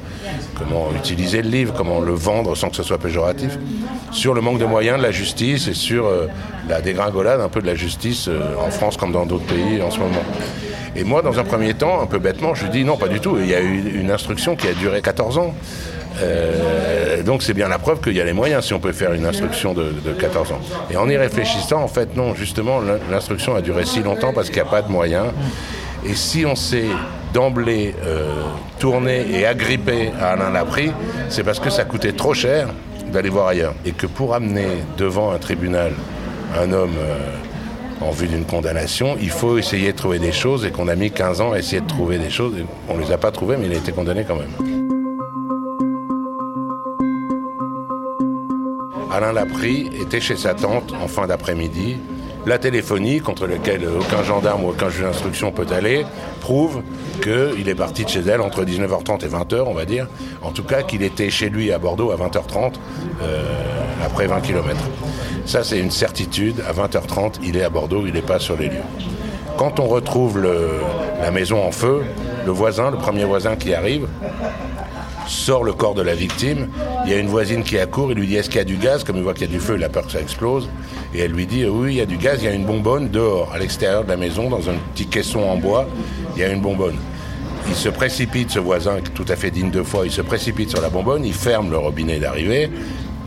comment 0.57 0.91
utiliser 0.97 1.43
le 1.43 1.49
livre, 1.49 1.75
comment 1.77 2.01
le 2.01 2.13
vendre 2.13 2.55
sans 2.55 2.69
que 2.69 2.77
ce 2.77 2.83
soit 2.83 2.99
péjoratif, 2.99 3.59
sur 4.13 4.35
le 4.35 4.41
manque 4.41 4.59
de 4.59 4.67
moyens 4.67 4.99
de 4.99 5.03
la 5.03 5.11
justice 5.11 5.67
et 5.67 5.75
sur 5.75 6.07
la 6.69 6.81
dégringolade 6.81 7.41
un 7.41 7.49
peu 7.49 7.63
de 7.63 7.67
la 7.67 7.75
justice 7.75 8.29
en 8.61 8.71
France 8.71 8.97
comme 8.97 9.11
dans 9.11 9.27
d'autres 9.27 9.47
pays 9.47 9.81
en 9.83 9.91
ce 9.91 9.99
moment. 9.99 10.23
Et 10.95 11.05
moi, 11.05 11.23
dans 11.23 11.39
un 11.39 11.45
premier 11.45 11.73
temps, 11.73 12.03
un 12.03 12.07
peu 12.07 12.19
bêtement, 12.19 12.55
je 12.55 12.65
lui 12.65 12.71
dis 12.71 12.85
non, 12.85 12.99
pas 12.99 13.09
du 13.09 13.19
tout. 13.19 13.39
Il 13.41 13.49
y 13.49 13.55
a 13.55 13.61
eu 13.61 13.99
une 13.99 14.11
instruction 14.11 14.55
qui 14.55 14.69
a 14.69 14.75
duré 14.75 15.01
14 15.01 15.39
ans. 15.39 15.55
Euh, 16.21 17.23
donc 17.23 17.43
c'est 17.43 17.55
bien 17.55 17.69
la 17.69 17.79
preuve 17.79 18.01
qu'il 18.01 18.17
y 18.17 18.21
a 18.21 18.25
les 18.25 18.33
moyens 18.33 18.65
si 18.65 18.75
on 18.75 18.81
peut 18.81 18.93
faire 18.93 19.13
une 19.13 19.27
instruction 19.27 19.75
de, 19.75 19.93
14 20.19 20.53
ans. 20.53 20.61
Et 20.91 20.97
en 20.97 21.09
y 21.09 21.17
réfléchissant, 21.17 21.83
en 21.83 21.89
fait, 21.89 22.17
non, 22.17 22.35
justement, 22.35 22.81
l'instruction 23.11 23.55
a 23.55 23.61
duré 23.63 23.85
si 23.85 24.03
longtemps 24.03 24.33
parce 24.33 24.49
qu'il 24.49 24.57
n'y 24.57 24.69
a 24.69 24.71
pas 24.71 24.83
de 24.83 24.91
moyens. 24.91 25.27
Et 26.05 26.15
si 26.15 26.45
on 26.45 26.57
s'est 26.57 26.89
d'emblée 27.33 27.95
euh, 28.05 28.43
tourné 28.79 29.25
et 29.31 29.47
agrippé 29.47 30.11
à 30.21 30.33
Alain 30.33 30.51
Laprie, 30.51 30.93
c'est 31.29 31.45
parce 31.45 31.61
que 31.61 31.71
ça 31.71 31.85
coûtait 31.85 32.13
trop 32.13 32.35
cher 32.35 32.69
d'aller 33.13 33.29
voir 33.29 33.49
ailleurs. 33.49 33.75
Et 33.85 33.93
que 33.93 34.07
pour 34.07 34.35
amener 34.35 34.67
devant 34.97 35.33
un 35.33 35.39
tribunal 35.39 35.93
un 36.59 36.73
homme 36.73 36.97
euh, 36.99 38.05
en 38.05 38.11
vue 38.11 38.27
d'une 38.27 38.45
condamnation, 38.45 39.17
il 39.21 39.31
faut 39.31 39.59
essayer 39.59 39.93
de 39.93 39.97
trouver 39.97 40.19
des 40.19 40.33
choses 40.33 40.67
et 40.67 40.71
qu'on 40.71 40.89
a 40.89 40.97
mis 40.97 41.11
15 41.11 41.41
ans 41.41 41.53
à 41.53 41.59
essayer 41.59 41.81
de 41.81 41.87
trouver 41.87 42.19
des 42.19 42.31
choses. 42.31 42.55
On 42.89 42.97
ne 42.97 43.03
les 43.03 43.13
a 43.13 43.19
pas 43.19 43.31
trouvées, 43.31 43.57
mais 43.57 43.67
il 43.67 43.73
a 43.73 43.77
été 43.77 43.93
condamné 43.93 44.25
quand 44.27 44.37
même. 44.37 44.72
Alain 49.13 49.33
Laprie 49.35 49.91
était 50.01 50.21
chez 50.21 50.37
sa 50.37 50.55
tante 50.55 50.95
en 50.95 51.07
fin 51.07 51.27
d'après-midi. 51.27 51.99
La 52.47 52.59
téléphonie, 52.59 53.21
contre 53.21 53.47
laquelle 53.47 53.87
aucun 53.87 54.23
gendarme 54.25 54.65
ou 54.65 54.71
aucun 54.71 54.89
juge 54.89 55.03
d'instruction 55.03 55.53
peut 55.53 55.67
aller, 55.71 56.07
prouve 56.41 56.83
qu'il 57.23 57.69
est 57.69 57.75
parti 57.75 58.05
de 58.05 58.09
chez 58.09 58.21
elle 58.21 58.41
entre 58.41 58.65
19h30 58.65 59.25
et 59.25 59.29
20h, 59.29 59.65
on 59.67 59.75
va 59.75 59.85
dire. 59.85 60.09
En 60.43 60.51
tout 60.51 60.65
cas, 60.65 60.83
qu'il 60.83 61.03
était 61.03 61.29
chez 61.29 61.51
lui 61.51 61.73
à 61.73 61.79
Bordeaux 61.79 62.11
à 62.11 62.17
20h30, 62.17 62.73
euh, 63.23 63.45
après 64.05 64.27
20 64.27 64.41
km. 64.41 64.77
Ça, 65.45 65.63
c'est 65.63 65.79
une 65.79 65.91
certitude. 65.91 66.63
À 66.67 66.73
20h30, 66.73 67.35
il 67.43 67.59
est 67.59 67.65
à 67.65 67.71
Bordeaux, 67.71 68.05
il 68.07 68.15
n'est 68.15 68.23
pas 68.23 68.39
sur 68.39 68.57
les 68.57 68.69
lieux. 68.69 68.87
Quand 69.59 69.79
on 69.79 69.87
retrouve 69.87 70.43
la 71.21 71.31
maison 71.31 71.63
en 71.63 71.71
feu, 71.71 72.03
le 72.47 72.51
voisin, 72.51 72.91
le 72.91 72.97
premier 72.97 73.25
voisin 73.25 73.57
qui 73.57 73.75
arrive, 73.75 74.09
sort 75.27 75.65
le 75.65 75.73
corps 75.73 75.95
de 75.95 76.03
la 76.03 76.15
victime. 76.15 76.69
Il 77.05 77.11
y 77.11 77.15
a 77.15 77.19
une 77.19 77.27
voisine 77.27 77.65
qui 77.65 77.79
accourt, 77.79 78.13
il 78.13 78.19
lui 78.19 78.29
dit 78.29 78.37
est-ce 78.37 78.49
qu'il 78.49 78.59
y 78.59 78.61
a 78.61 78.65
du 78.65 78.77
gaz? 78.77 79.03
Comme 79.03 79.17
il 79.17 79.23
voit 79.23 79.35
qu'il 79.35 79.43
y 79.43 79.51
a 79.51 79.53
du 79.53 79.59
feu, 79.59 79.75
il 79.77 79.83
a 79.83 79.89
peur 79.89 80.07
que 80.07 80.13
ça 80.13 80.21
explose. 80.21 80.69
Et 81.13 81.21
elle 81.21 81.33
lui 81.33 81.47
dit 81.47 81.67
oui, 81.67 81.95
il 81.95 81.97
y 81.97 82.01
a 82.01 82.07
du 82.07 82.17
gaz, 82.17 82.39
il 82.43 82.45
y 82.45 82.49
a 82.49 82.53
une 82.53 82.65
bonbonne 82.65 83.09
dehors, 83.09 83.51
à 83.53 83.59
l'extérieur 83.59 84.05
de 84.05 84.09
la 84.09 84.17
maison, 84.17 84.49
dans 84.49 84.71
un 84.71 84.75
petit 84.95 85.07
caisson 85.07 85.41
en 85.41 85.57
bois, 85.57 85.89
il 86.37 86.43
y 86.43 86.45
a 86.45 86.49
une 86.49 86.61
bonbonne. 86.61 86.97
Il 87.69 87.75
se 87.75 87.89
précipite, 87.89 88.51
ce 88.51 88.61
voisin 88.61 88.99
tout 89.15 89.25
à 89.29 89.37
fait 89.37 89.51
digne 89.51 89.71
de 89.71 89.83
foi, 89.83 90.07
il 90.07 90.13
se 90.13 90.23
précipite 90.23 90.71
sur 90.71 90.81
la 90.81 90.91
bonbonne, 90.91 91.25
il 91.25 91.35
ferme 91.35 91.71
le 91.71 91.79
robinet 91.79 92.19
d'arrivée, 92.19 92.71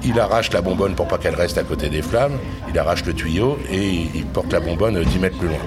il 0.03 0.19
arrache 0.19 0.51
la 0.53 0.61
bonbonne 0.61 0.95
pour 0.95 1.07
pas 1.07 1.17
qu'elle 1.17 1.35
reste 1.35 1.57
à 1.57 1.63
côté 1.63 1.89
des 1.89 2.01
flammes, 2.01 2.37
il 2.69 2.79
arrache 2.79 3.05
le 3.05 3.13
tuyau 3.13 3.57
et 3.71 4.07
il 4.13 4.25
porte 4.25 4.53
la 4.53 4.59
bonbonne 4.59 5.03
10 5.03 5.19
mètres 5.19 5.37
plus 5.37 5.47
loin. 5.47 5.57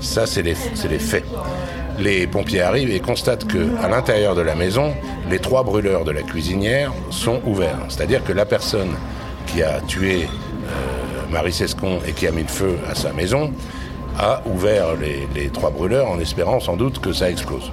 Ça, 0.00 0.26
c'est 0.26 0.42
les, 0.42 0.54
faits 0.54 1.24
les 1.98 2.26
pompiers 2.26 2.60
arrivent 2.60 2.90
et 2.90 3.00
constatent 3.00 3.46
qu'à 3.46 3.88
l'intérieur 3.88 4.34
de 4.34 4.42
la 4.42 4.54
maison, 4.54 4.94
les 5.30 5.38
trois 5.38 5.62
brûleurs 5.62 6.04
de 6.04 6.10
la 6.10 6.22
cuisinière 6.22 6.92
sont 7.10 7.40
ouverts. 7.46 7.78
C'est-à-dire 7.88 8.22
que 8.22 8.32
la 8.32 8.44
personne 8.44 8.90
qui 9.46 9.62
a 9.62 9.80
tué 9.80 10.24
euh, 10.24 11.32
Marie 11.32 11.52
Sescon 11.52 12.00
et 12.06 12.12
qui 12.12 12.26
a 12.26 12.32
mis 12.32 12.42
le 12.42 12.48
feu 12.48 12.78
à 12.90 12.94
sa 12.94 13.12
maison 13.12 13.52
a 14.18 14.42
ouvert 14.46 14.88
les, 14.96 15.48
trois 15.48 15.70
brûleurs 15.70 16.10
en 16.10 16.18
espérant 16.18 16.60
sans 16.60 16.76
doute 16.76 17.00
que 17.00 17.12
ça 17.12 17.30
explose. 17.30 17.70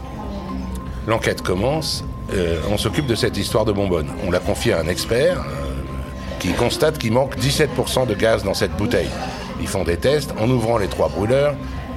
L'enquête 1.07 1.41
commence, 1.41 2.03
euh, 2.33 2.59
on 2.71 2.77
s'occupe 2.77 3.07
de 3.07 3.15
cette 3.15 3.37
histoire 3.37 3.65
de 3.65 3.71
bonbonne. 3.71 4.07
On 4.25 4.31
la 4.31 4.39
confie 4.39 4.71
à 4.71 4.79
un 4.79 4.87
expert 4.87 5.39
euh, 5.39 5.73
qui 6.39 6.53
constate 6.53 6.97
qu'il 6.97 7.13
manque 7.13 7.37
17% 7.37 8.07
de 8.07 8.13
gaz 8.13 8.43
dans 8.43 8.53
cette 8.53 8.75
bouteille. 8.75 9.09
Ils 9.61 9.67
font 9.67 9.83
des 9.83 9.97
tests 9.97 10.33
en 10.39 10.49
ouvrant 10.49 10.77
les 10.77 10.87
trois 10.87 11.09
brûleurs 11.09 11.55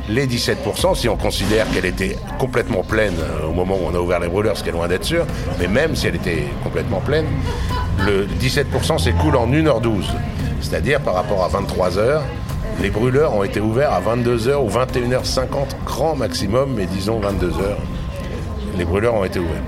les 0.08 0.26
17%, 0.26 0.94
si 0.94 1.08
on 1.08 1.16
considère 1.16 1.68
qu'elle 1.70 1.84
était 1.84 2.16
complètement 2.38 2.82
pleine 2.82 3.14
euh, 3.18 3.46
au 3.46 3.52
moment 3.52 3.74
où 3.74 3.86
on 3.90 3.94
a 3.94 3.98
ouvert 3.98 4.20
les 4.20 4.28
brûleurs, 4.28 4.56
ce 4.56 4.62
qui 4.62 4.68
est 4.68 4.72
loin 4.72 4.88
d'être 4.88 5.04
sûr, 5.04 5.26
mais 5.58 5.66
même 5.66 5.96
si 5.96 6.06
elle 6.06 6.16
était 6.16 6.44
complètement 6.62 7.00
pleine, 7.00 7.26
Le 8.04 8.26
17% 8.26 8.98
s'écoule 8.98 9.36
en 9.36 9.48
1h12. 9.48 10.04
C'est-à-dire 10.60 11.00
par 11.00 11.14
rapport 11.14 11.42
à 11.42 11.48
23h, 11.48 12.20
les 12.82 12.90
brûleurs 12.90 13.34
ont 13.34 13.42
été 13.42 13.58
ouverts 13.58 13.92
à 13.92 14.00
22h 14.00 14.56
ou 14.56 14.68
21h50, 14.68 15.84
grand 15.86 16.14
maximum, 16.14 16.74
mais 16.76 16.84
disons 16.84 17.20
22h. 17.20 17.76
Les 18.76 18.84
brûleurs 18.84 19.14
ont 19.14 19.24
été 19.24 19.38
ouverts. 19.38 19.62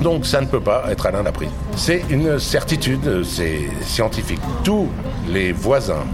Donc 0.00 0.24
ça 0.24 0.40
ne 0.40 0.46
peut 0.46 0.60
pas 0.60 0.84
être 0.90 1.04
Alain 1.04 1.22
Laprie. 1.22 1.50
C'est 1.76 2.02
une 2.08 2.38
certitude, 2.38 3.22
c'est 3.24 3.68
scientifique. 3.82 4.40
Tous 4.64 4.88
les 5.28 5.52
voisins, 5.52 6.06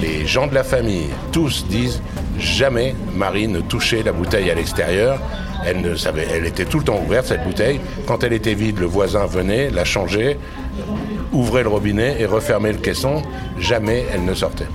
les 0.00 0.26
gens 0.26 0.46
de 0.46 0.54
la 0.54 0.64
famille, 0.64 1.08
tous 1.32 1.66
disent 1.66 2.00
jamais 2.38 2.94
Marie 3.14 3.48
ne 3.48 3.60
touchait 3.60 4.02
la 4.02 4.12
bouteille 4.12 4.50
à 4.50 4.54
l'extérieur. 4.54 5.20
Elle, 5.66 6.46
était 6.46 6.66
tout 6.66 6.78
le 6.78 6.84
temps 6.84 7.00
ouverte, 7.04 7.26
cette 7.26 7.44
bouteille. 7.44 7.80
Quand 8.06 8.22
elle 8.22 8.34
était 8.34 8.54
vide, 8.54 8.78
le 8.78 8.86
voisin 8.86 9.24
venait, 9.24 9.70
la 9.70 9.84
changeait, 9.84 10.38
ouvrait 11.32 11.62
le 11.62 11.70
robinet 11.70 12.16
et 12.20 12.26
refermait 12.26 12.72
le 12.72 12.78
caisson. 12.78 13.22
Jamais 13.58 14.04
elle 14.12 14.24
ne 14.24 14.34
sortait. 14.34 14.66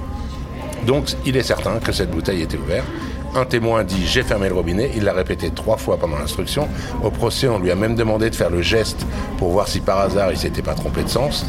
Donc 0.88 1.10
il 1.26 1.38
est 1.38 1.44
certain 1.44 1.78
que 1.80 1.92
cette 1.92 2.10
bouteille 2.10 2.42
était 2.42 2.58
ouverte. 2.58 2.88
Un 3.36 3.46
témoin 3.46 3.84
dit 3.84 4.08
j'ai 4.08 4.24
fermé 4.24 4.48
le 4.48 4.56
robinet, 4.56 4.90
il 4.96 5.04
l'a 5.04 5.14
répété 5.14 5.52
trois 5.52 5.78
fois 5.78 5.98
pendant 5.98 6.18
l'instruction. 6.18 6.68
Au 7.04 7.12
procès, 7.12 7.48
on 7.48 7.60
lui 7.60 7.70
a 7.70 7.76
même 7.76 7.96
demandé 7.96 8.32
de 8.32 8.36
faire 8.36 8.50
le 8.50 8.64
geste 8.64 9.06
pour 9.38 9.50
voir 9.50 9.68
si 9.68 9.82
par 9.82 10.00
hasard 10.00 10.32
il 10.32 10.38
s'était 10.38 10.64
pas 10.64 10.74
trompé 10.74 11.04
de 11.04 11.10
sens. 11.10 11.46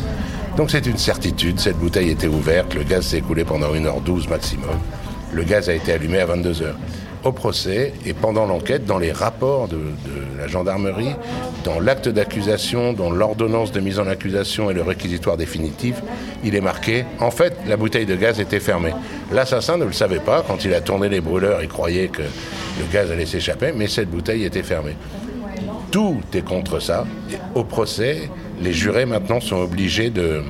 Donc 0.56 0.70
c'est 0.70 0.86
une 0.86 0.98
certitude, 0.98 1.58
cette 1.58 1.78
bouteille 1.78 2.10
était 2.10 2.26
ouverte, 2.26 2.74
le 2.74 2.82
gaz 2.82 3.06
s'est 3.06 3.18
écoulé 3.18 3.44
pendant 3.44 3.72
1h12 3.72 4.28
maximum. 4.28 4.78
Le 5.32 5.44
gaz 5.44 5.68
a 5.68 5.74
été 5.74 5.92
allumé 5.92 6.18
à 6.18 6.26
22h 6.26 6.74
au 7.24 7.32
procès 7.32 7.92
et 8.06 8.14
pendant 8.14 8.46
l'enquête, 8.46 8.84
dans 8.86 8.98
les 8.98 9.12
rapports 9.12 9.68
de, 9.68 9.78
la 10.38 10.46
gendarmerie, 10.46 11.14
dans 11.64 11.78
l'acte 11.78 12.08
d'accusation, 12.08 12.92
dans 12.92 13.10
l'ordonnance 13.10 13.72
de 13.72 13.80
mise 13.80 13.98
en 13.98 14.06
accusation 14.06 14.70
et 14.70 14.74
le 14.74 14.82
réquisitoire 14.82 15.36
définitif, 15.36 15.96
il 16.44 16.54
est 16.54 16.60
marqué 16.60 17.04
en 17.18 17.30
fait, 17.30 17.56
la 17.66 17.76
bouteille 17.76 18.06
de 18.06 18.16
gaz 18.16 18.40
était 18.40 18.60
fermée. 18.60 18.94
L'assassin 19.32 19.76
ne 19.76 19.84
le 19.84 19.92
savait 19.92 20.20
pas. 20.20 20.42
Quand 20.46 20.64
il 20.64 20.72
a 20.74 20.80
tourné 20.80 21.08
les 21.08 21.20
brûleurs, 21.20 21.62
il 21.62 21.68
croyait 21.68 22.08
que 22.08 22.22
le 22.22 22.92
gaz 22.92 23.10
allait 23.10 23.26
s'échapper, 23.26 23.72
mais 23.74 23.86
cette 23.86 24.10
bouteille 24.10 24.44
était 24.44 24.62
fermée. 24.62 24.96
Tout 25.90 26.20
est 26.34 26.44
contre 26.44 26.80
ça. 26.80 27.04
Au 27.54 27.64
procès, 27.64 28.30
les 28.60 28.72
jurés 28.72 29.06
maintenant 29.06 29.40
sont 29.40 29.56
obligés 29.56 30.10
de, 30.10 30.42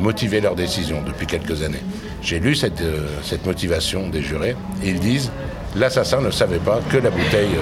motiver 0.00 0.40
leur 0.40 0.54
décision 0.54 1.02
depuis 1.06 1.26
quelques 1.26 1.62
années. 1.62 1.82
J'ai 2.22 2.40
lu 2.40 2.54
cette, 2.54 2.80
euh, 2.80 3.06
cette 3.22 3.46
motivation 3.46 4.08
des 4.08 4.22
jurés 4.22 4.56
ils 4.82 4.98
disent 4.98 5.30
l'assassin 5.76 6.20
ne 6.20 6.30
savait 6.30 6.58
pas 6.58 6.80
que 6.90 6.96
la 6.96 7.10
bouteille 7.10 7.56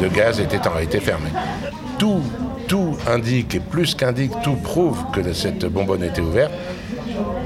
de 0.00 0.08
gaz 0.08 0.40
était 0.40 0.66
en 0.66 0.70
réalité 0.72 1.00
fermée. 1.00 1.30
Tout, 1.98 2.22
indique, 3.06 3.54
et 3.56 3.60
plus 3.60 3.94
qu'indique, 3.94 4.32
tout 4.42 4.54
prouve 4.54 4.98
que 5.12 5.32
cette 5.34 5.66
bonbonne 5.66 6.02
était 6.02 6.22
ouverte. 6.22 6.52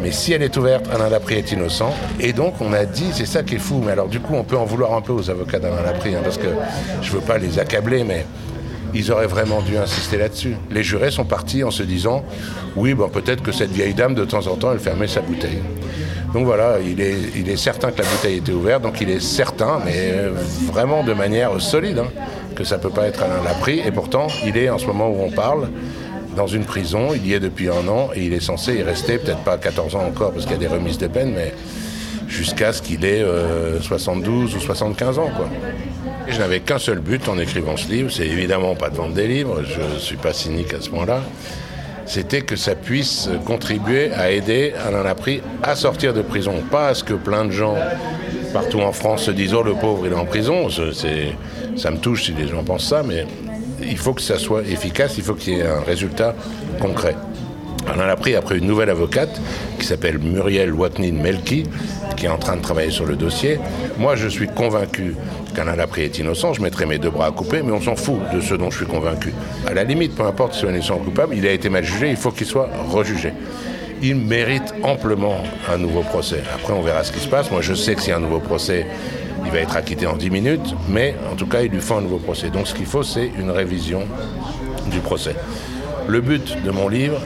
Mais 0.01 0.13
si 0.13 0.33
elle 0.33 0.43
est 0.43 0.57
ouverte, 0.57 0.87
Alain 0.95 1.09
Laprie 1.09 1.35
est 1.35 1.51
innocent. 1.51 1.93
Et 2.21 2.33
donc, 2.33 2.55
on 2.61 2.73
a 2.73 2.85
dit, 2.85 3.09
c'est 3.13 3.27
ça 3.27 3.43
qui 3.43 3.57
est 3.57 3.59
fou. 3.59 3.83
Mais 3.85 3.93
alors, 3.93 4.07
du 4.07 4.21
coup, 4.21 4.35
on 4.35 4.45
peut 4.45 4.57
en 4.57 4.65
vouloir 4.65 4.95
un 4.95 5.01
peu 5.01 5.13
aux 5.13 5.29
avocats 5.29 5.59
d'Alain 5.59 5.83
Laprie, 5.83 6.15
hein, 6.15 6.21
parce 6.23 6.39
que 6.39 6.47
je 7.03 7.11
veux 7.11 7.21
pas 7.21 7.39
les 7.39 7.59
accabler, 7.59 8.05
mais 8.05 8.25
ils 8.97 9.13
auraient 9.13 9.27
vraiment 9.27 9.61
dû 9.61 9.77
insister 9.77 10.17
là-dessus. 10.17 10.57
Les 10.71 10.83
jurés 10.83 11.11
sont 11.11 11.25
partis 11.25 11.63
en 11.65 11.71
se 11.71 11.83
disant, 11.83 12.25
oui, 12.77 12.95
bon, 12.95 13.09
peut-être 13.09 13.43
que 13.43 13.53
cette 13.53 13.71
vieille 13.71 13.95
dame, 13.95 14.15
de 14.15 14.25
temps 14.25 14.47
en 14.47 14.57
temps, 14.57 14.73
elle 14.73 14.79
fermait 14.79 15.07
sa 15.07 15.21
bouteille. 15.21 15.61
Donc 16.33 16.45
voilà, 16.45 16.79
il 16.81 17.01
est, 17.01 17.57
certain 17.57 17.91
que 17.91 18.03
la 18.03 18.09
bouteille 18.09 18.39
était 18.39 18.53
ouverte, 18.53 18.83
donc 18.83 19.01
il 19.01 19.09
est 19.09 19.21
certain, 19.21 19.81
mais 19.85 20.15
vraiment 20.67 21.03
de 21.03 21.15
manière 21.15 21.61
solide, 21.61 21.99
hein, 21.99 22.09
que 22.55 22.65
ça 22.65 22.77
ne 22.77 22.83
peut 22.83 22.91
pas 22.91 23.07
être 23.07 23.23
Alain 23.23 23.43
Laprie. 23.45 23.81
Et 23.87 23.91
pourtant, 23.91 24.27
il 24.45 24.57
est, 24.57 24.69
en 24.69 24.79
ce 24.79 24.87
moment 24.87 25.09
où 25.09 25.23
on 25.23 25.31
parle, 25.31 25.69
dans 26.37 26.47
une 26.47 26.65
prison, 26.65 27.09
il 27.15 27.27
y 27.27 27.33
est 27.33 27.41
depuis 27.41 27.69
un 27.69 27.89
an, 27.89 28.11
et 28.15 28.25
il 28.25 28.33
est 28.35 28.41
censé 28.41 28.75
y 28.75 28.83
rester, 28.83 29.19
peut-être 29.19 29.45
pas 29.45 29.57
14 29.57 29.97
ans 29.97 30.05
encore, 30.07 30.33
parce 30.33 30.45
qu'il 30.45 30.53
y 30.53 30.57
a 30.57 30.69
des 30.69 30.75
remises 30.75 30.99
de 30.99 31.07
peine, 31.07 31.33
mais 31.35 31.55
jusqu'à 32.29 32.73
ce 32.73 32.83
qu'il 32.83 33.05
ait 33.05 33.23
euh, 33.23 33.81
72 33.81 34.55
ou 34.55 34.61
75 34.61 35.19
ans. 35.19 35.31
Quoi. 35.35 35.49
Je 36.29 36.39
n'avais 36.39 36.61
qu'un 36.61 36.79
seul 36.79 36.99
but 36.99 37.29
en 37.29 37.39
écrivant 37.39 37.77
ce 37.77 37.89
livre, 37.89 38.11
c'est 38.11 38.27
évidemment 38.27 38.75
pas 38.75 38.91
de 38.91 38.97
vendre 38.97 39.15
des 39.15 39.29
livres, 39.29 39.63
je 39.63 39.95
ne 39.95 39.99
suis 39.99 40.17
pas 40.17 40.33
cynique 40.33 40.75
à 40.75 40.81
ce 40.81 40.91
moment-là, 40.91 41.23
c'était 42.07 42.43
que 42.43 42.57
ça 42.57 42.75
puisse 42.75 43.29
contribuer 43.45 44.13
à 44.13 44.31
aider 44.31 44.73
Alain 44.87 45.03
Laprie 45.03 45.43
à 45.63 45.75
sortir 45.75 46.15
de 46.15 46.23
prison. 46.23 46.55
Pas 46.71 46.89
à 46.89 46.95
ce 46.95 47.03
que 47.03 47.15
plein 47.15 47.45
de 47.45 47.51
gens 47.51 47.75
partout 48.53 48.81
en 48.81 48.93
France 48.93 49.25
se 49.25 49.31
disent 49.33 49.55
Oh, 49.55 49.63
le 49.63 49.75
pauvre, 49.75 50.07
il 50.07 50.13
est 50.13 50.17
en 50.17 50.25
prison. 50.25 50.69
Ça 50.71 51.91
me 51.91 51.99
touche 51.99 52.25
si 52.25 52.33
les 52.33 52.47
gens 52.47 52.63
pensent 52.63 52.87
ça, 52.89 53.03
mais 53.03 53.27
il 53.83 53.99
faut 53.99 54.15
que 54.15 54.23
ça 54.23 54.39
soit 54.39 54.63
efficace, 54.63 55.15
il 55.19 55.25
faut 55.25 55.35
qu'il 55.35 55.55
y 55.55 55.61
ait 55.61 55.67
un 55.67 55.81
résultat 55.81 56.35
concret. 56.81 57.17
Alain 57.93 58.07
Laprie 58.07 58.35
a 58.35 58.43
pris 58.43 58.59
une 58.59 58.67
nouvelle 58.67 58.91
avocate 58.91 59.41
qui 59.79 59.87
s'appelle 59.87 60.19
Muriel 60.19 60.73
Watnin-Melki, 60.73 61.65
qui 62.17 62.27
est 62.27 62.31
en 62.31 62.39
train 62.39 62.57
de 62.57 62.63
travailler 62.63 62.91
sur 62.91 63.07
le 63.07 63.17
dossier. 63.17 63.59
Moi, 63.99 64.17
je 64.17 64.29
suis 64.29 64.49
convaincu 64.49 65.15
qu'Alain 65.55 65.77
Laprie 65.77 66.03
est 66.03 66.19
innocent, 66.19 66.55
je 66.55 66.63
mettrai 66.63 66.87
mes 66.87 66.99
deux 66.99 67.11
bras 67.11 67.27
à 67.27 67.31
couper, 67.31 67.63
mais 67.63 67.73
on 67.73 67.81
s'en 67.81 67.97
fout 67.97 68.19
de 68.35 68.41
ce 68.41 68.55
dont 68.55 68.71
je 68.71 68.79
suis 68.79 68.87
convaincu. 68.87 69.33
À 69.67 69.75
la 69.75 69.85
limite, 69.85 70.15
peu 70.15 70.25
importe 70.25 70.55
si 70.55 70.65
on 70.65 70.69
est 70.69 70.75
innocent 70.75 70.97
ou 70.97 71.05
coupable, 71.05 71.35
il 71.37 71.47
a 71.47 71.53
été 71.53 71.69
mal 71.69 71.85
jugé, 71.85 72.11
il 72.11 72.17
faut 72.17 72.31
qu'il 72.31 72.47
soit 72.47 72.69
rejugé. 72.91 73.33
Il 74.03 74.17
mérite 74.17 74.75
amplement 74.83 75.39
un 75.73 75.79
nouveau 75.79 76.03
procès. 76.03 76.43
Après, 76.55 76.73
on 76.73 76.83
verra 76.83 77.05
ce 77.05 77.13
qui 77.13 77.21
se 77.21 77.29
passe. 77.29 77.51
Moi, 77.51 77.63
je 77.63 77.75
sais 77.75 77.95
que 77.95 78.01
s'il 78.01 78.11
y 78.11 78.13
a 78.13 78.17
un 78.17 78.21
nouveau 78.21 78.41
procès, 78.41 78.87
il 79.45 79.51
va 79.51 79.59
être 79.59 79.77
acquitté 79.77 80.07
en 80.07 80.17
10 80.17 80.31
minutes, 80.31 80.75
mais 80.89 81.15
en 81.33 81.37
tout 81.37 81.47
cas, 81.47 81.63
il 81.63 81.71
lui 81.71 81.81
faut 81.81 81.95
un 81.95 82.03
nouveau 82.03 82.19
procès. 82.19 82.51
Donc, 82.51 82.67
ce 82.67 82.75
qu'il 82.75 82.87
faut, 82.87 83.03
c'est 83.03 83.31
une 83.39 83.51
révision 83.51 84.03
du 84.91 85.01
procès. 85.01 85.35
Le 86.09 86.21
but 86.21 86.63
de 86.63 86.71
mon 86.71 86.89
livre, 86.89 87.21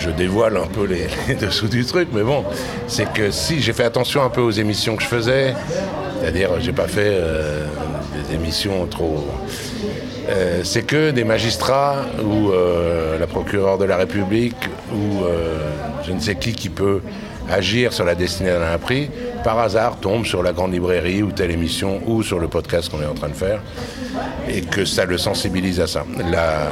je 0.00 0.10
dévoile 0.10 0.56
un 0.56 0.66
peu 0.66 0.84
les, 0.84 1.06
dessous 1.34 1.68
du 1.68 1.84
truc, 1.84 2.08
mais 2.12 2.22
bon, 2.22 2.44
c'est 2.86 3.12
que 3.12 3.30
si 3.30 3.60
j'ai 3.60 3.72
fait 3.72 3.84
attention 3.84 4.22
un 4.22 4.30
peu 4.30 4.40
aux 4.40 4.50
émissions 4.50 4.96
que 4.96 5.02
je 5.02 5.08
faisais, 5.08 5.54
c'est-à-dire 6.20 6.50
j'ai 6.60 6.72
pas 6.72 6.88
fait 6.88 7.12
euh, 7.12 7.66
des 8.28 8.34
émissions 8.34 8.86
trop. 8.86 9.26
Euh, 10.28 10.60
c'est 10.62 10.82
que 10.82 11.10
des 11.10 11.24
magistrats 11.24 12.04
ou 12.22 12.50
euh, 12.50 13.18
la 13.18 13.26
procureure 13.26 13.78
de 13.78 13.84
la 13.84 13.96
République 13.96 14.68
ou 14.92 15.24
je 16.06 16.12
ne 16.12 16.20
sais 16.20 16.34
qui 16.34 16.52
qui 16.52 16.68
peut 16.68 17.00
agir 17.50 17.92
sur 17.92 18.04
la 18.04 18.14
destinée 18.14 18.50
d'un 18.50 18.78
prix, 18.78 19.10
par 19.44 19.58
hasard 19.58 19.98
tombe 20.00 20.26
sur 20.26 20.42
la 20.42 20.52
grande 20.52 20.72
librairie 20.72 21.22
ou 21.22 21.32
telle 21.32 21.50
émission 21.50 22.00
ou 22.06 22.22
sur 22.22 22.38
le 22.38 22.48
podcast 22.48 22.90
qu'on 22.90 23.00
est 23.00 23.06
en 23.06 23.14
train 23.14 23.28
de 23.28 23.34
faire 23.34 23.60
et 24.48 24.62
que 24.62 24.84
ça 24.84 25.04
le 25.04 25.18
sensibilise 25.18 25.80
à 25.80 25.86
ça. 25.86 26.04
La, 26.30 26.68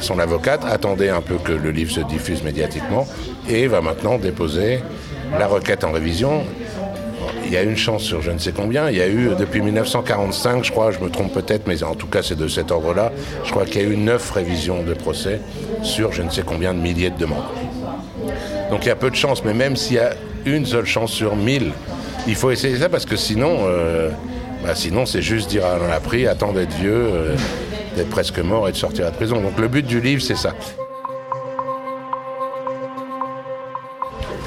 son 0.00 0.18
avocate 0.18 0.64
attendait 0.64 1.10
un 1.10 1.20
peu 1.20 1.36
que 1.36 1.52
le 1.52 1.70
livre 1.70 1.90
se 1.90 2.00
diffuse 2.00 2.42
médiatiquement 2.42 3.06
et 3.48 3.66
va 3.66 3.80
maintenant 3.80 4.18
déposer 4.18 4.80
la 5.38 5.46
requête 5.46 5.84
en 5.84 5.92
révision. 5.92 6.44
Il 7.44 7.52
y 7.52 7.56
a 7.56 7.62
une 7.62 7.76
chance 7.76 8.02
sur 8.02 8.22
je 8.22 8.30
ne 8.30 8.38
sais 8.38 8.52
combien. 8.52 8.90
Il 8.90 8.96
y 8.96 9.02
a 9.02 9.08
eu 9.08 9.30
depuis 9.38 9.60
1945, 9.60 10.64
je 10.64 10.72
crois, 10.72 10.90
je 10.90 10.98
me 10.98 11.10
trompe 11.10 11.32
peut-être, 11.32 11.66
mais 11.66 11.82
en 11.82 11.94
tout 11.94 12.06
cas 12.06 12.22
c'est 12.22 12.36
de 12.36 12.48
cet 12.48 12.70
ordre-là. 12.70 13.12
Je 13.44 13.50
crois 13.50 13.64
qu'il 13.64 13.82
y 13.82 13.84
a 13.84 13.88
eu 13.88 13.96
neuf 13.96 14.30
révisions 14.30 14.82
de 14.82 14.94
procès 14.94 15.40
sur 15.82 16.12
je 16.12 16.22
ne 16.22 16.30
sais 16.30 16.42
combien 16.42 16.74
de 16.74 16.80
milliers 16.80 17.10
de 17.10 17.18
demandes. 17.18 17.44
Donc 18.70 18.84
il 18.84 18.88
y 18.88 18.92
a 18.92 18.96
peu 18.96 19.10
de 19.10 19.16
chance, 19.16 19.44
mais 19.44 19.54
même 19.54 19.76
s'il 19.76 19.96
y 19.96 20.00
a 20.00 20.14
une 20.44 20.66
seule 20.66 20.86
chance 20.86 21.12
sur 21.12 21.36
mille, 21.36 21.72
il 22.26 22.34
faut 22.34 22.50
essayer 22.50 22.76
ça 22.78 22.88
parce 22.88 23.04
que 23.04 23.16
sinon, 23.16 23.58
euh, 23.66 24.10
bah 24.64 24.74
sinon 24.74 25.06
c'est 25.06 25.22
juste 25.22 25.48
dire 25.50 25.64
à 25.64 25.78
la 25.78 26.00
prix, 26.00 26.26
attends 26.26 26.52
d'être 26.52 26.74
vieux, 26.74 26.92
euh, 27.12 27.34
d'être 27.96 28.10
presque 28.10 28.38
mort 28.38 28.68
et 28.68 28.72
de 28.72 28.76
sortir 28.76 29.06
de 29.10 29.16
prison. 29.16 29.40
Donc 29.40 29.58
le 29.58 29.68
but 29.68 29.86
du 29.86 30.00
livre, 30.00 30.22
c'est 30.22 30.36
ça. 30.36 30.52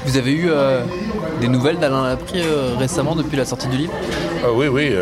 Vous 0.06 0.16
avez 0.16 0.32
eu 0.32 0.48
euh, 0.50 0.82
des 1.40 1.48
nouvelles 1.48 1.78
d'Alain 1.78 2.06
Laprie 2.06 2.42
récemment 2.78 3.14
depuis 3.14 3.36
la 3.36 3.44
sortie 3.44 3.68
du 3.68 3.76
livre? 3.76 3.92
Ah, 4.44 4.48
Oui, 4.52 4.66
oui. 4.68 4.92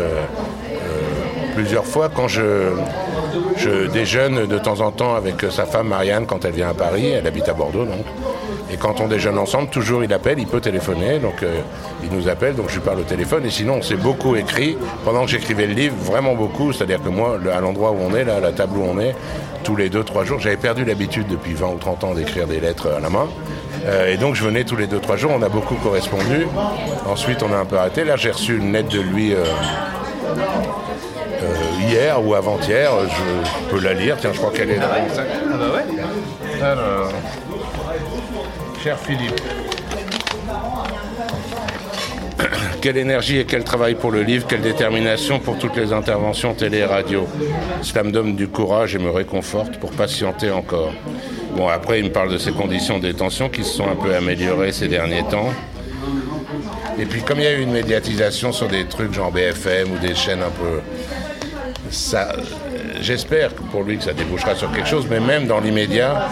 plusieurs 1.55 1.85
fois, 1.85 2.09
quand 2.13 2.27
je, 2.27 2.71
je 3.57 3.87
déjeune 3.87 4.45
de 4.45 4.57
temps 4.57 4.79
en 4.81 4.91
temps 4.91 5.15
avec 5.15 5.35
sa 5.51 5.65
femme 5.65 5.87
Marianne 5.89 6.25
quand 6.25 6.45
elle 6.45 6.53
vient 6.53 6.69
à 6.69 6.73
Paris, 6.73 7.07
elle 7.07 7.27
habite 7.27 7.49
à 7.49 7.53
Bordeaux 7.53 7.85
donc. 7.85 8.05
Et 8.71 8.77
quand 8.77 9.01
on 9.01 9.07
déjeune 9.07 9.37
ensemble, 9.37 9.69
toujours 9.69 10.03
il 10.03 10.13
appelle, 10.13 10.39
il 10.39 10.47
peut 10.47 10.61
téléphoner, 10.61 11.19
donc 11.19 11.41
euh, 11.41 11.59
il 12.03 12.15
nous 12.15 12.27
appelle, 12.27 12.55
donc 12.55 12.69
je 12.69 12.75
lui 12.75 12.81
parle 12.81 12.99
au 12.99 13.03
téléphone. 13.03 13.45
Et 13.45 13.49
sinon, 13.49 13.75
on 13.79 13.81
s'est 13.81 13.95
beaucoup 13.95 14.35
écrit 14.35 14.77
pendant 15.03 15.23
que 15.25 15.31
j'écrivais 15.31 15.65
le 15.65 15.73
livre, 15.73 15.95
vraiment 15.97 16.35
beaucoup. 16.35 16.71
C'est-à-dire 16.71 17.01
que 17.01 17.09
moi, 17.09 17.39
à 17.53 17.59
l'endroit 17.61 17.91
où 17.91 17.97
on 17.99 18.15
est, 18.15 18.23
là, 18.23 18.35
à 18.35 18.39
la 18.39 18.51
table 18.51 18.77
où 18.77 18.83
on 18.83 18.99
est, 18.99 19.15
tous 19.63 19.75
les 19.75 19.89
deux, 19.89 20.03
trois 20.03 20.23
jours, 20.23 20.39
j'avais 20.39 20.57
perdu 20.57 20.85
l'habitude 20.85 21.27
depuis 21.27 21.53
20 21.53 21.67
ou 21.67 21.77
30 21.77 22.03
ans 22.03 22.13
d'écrire 22.13 22.45
des 22.47 22.59
lettres 22.59 22.89
à 22.95 22.99
la 22.99 23.09
main. 23.09 23.27
Euh, 23.85 24.13
et 24.13 24.17
donc 24.17 24.35
je 24.35 24.43
venais 24.43 24.63
tous 24.65 24.75
les 24.75 24.87
deux, 24.87 24.99
trois 24.99 25.15
jours, 25.15 25.31
on 25.33 25.41
a 25.41 25.49
beaucoup 25.49 25.75
correspondu. 25.75 26.45
Ensuite, 27.07 27.41
on 27.41 27.51
a 27.51 27.57
un 27.57 27.65
peu 27.65 27.77
arrêté. 27.77 28.03
Là, 28.03 28.17
j'ai 28.17 28.31
reçu 28.31 28.57
une 28.57 28.71
lettre 28.71 28.89
de 28.89 28.99
lui. 28.99 29.33
Euh, 29.33 29.45
hier 31.89 32.23
ou 32.23 32.35
avant-hier, 32.35 32.91
je 33.07 33.71
peux 33.71 33.81
la 33.81 33.93
lire. 33.93 34.17
Tiens, 34.19 34.31
je 34.33 34.37
crois 34.37 34.51
qu'elle 34.51 34.69
est 34.69 34.79
sac. 34.79 35.27
Ah 35.51 35.57
bah 35.57 35.65
ouais 35.73 37.48
cher 38.83 38.97
Philippe, 38.97 39.41
quelle 42.81 42.97
énergie 42.97 43.37
et 43.37 43.45
quel 43.45 43.63
travail 43.63 43.95
pour 43.95 44.11
le 44.11 44.21
livre, 44.23 44.47
quelle 44.47 44.61
détermination 44.61 45.39
pour 45.39 45.57
toutes 45.57 45.75
les 45.75 45.91
interventions 45.91 46.53
télé 46.53 46.79
et 46.79 46.85
radio. 46.85 47.27
Cela 47.81 48.03
me 48.03 48.11
donne 48.11 48.35
du 48.35 48.47
courage 48.47 48.95
et 48.95 48.99
me 48.99 49.09
réconforte 49.09 49.77
pour 49.79 49.91
patienter 49.91 50.49
encore. 50.51 50.93
Bon, 51.57 51.67
après, 51.67 51.99
il 51.99 52.05
me 52.05 52.11
parle 52.11 52.31
de 52.31 52.37
ses 52.37 52.51
conditions 52.51 52.99
de 52.99 53.07
détention 53.07 53.49
qui 53.49 53.63
se 53.63 53.73
sont 53.75 53.89
un 53.89 53.95
peu 53.95 54.15
améliorées 54.15 54.71
ces 54.71 54.87
derniers 54.87 55.23
temps. 55.23 55.49
Et 56.97 57.05
puis, 57.05 57.21
comme 57.21 57.39
il 57.39 57.43
y 57.43 57.47
a 57.47 57.53
eu 57.53 57.61
une 57.61 57.71
médiatisation 57.71 58.51
sur 58.53 58.67
des 58.67 58.85
trucs 58.85 59.13
genre 59.13 59.31
BFM 59.31 59.91
ou 59.91 59.97
des 59.99 60.15
chaînes 60.15 60.41
un 60.41 60.51
peu. 60.51 60.79
Ça, 61.91 62.33
j'espère 63.01 63.51
pour 63.71 63.83
lui 63.83 63.97
que 63.97 64.03
ça 64.03 64.13
débouchera 64.13 64.55
sur 64.55 64.71
quelque 64.71 64.87
chose, 64.87 65.07
mais 65.09 65.19
même 65.19 65.47
dans 65.47 65.59
l'immédiat, 65.59 66.29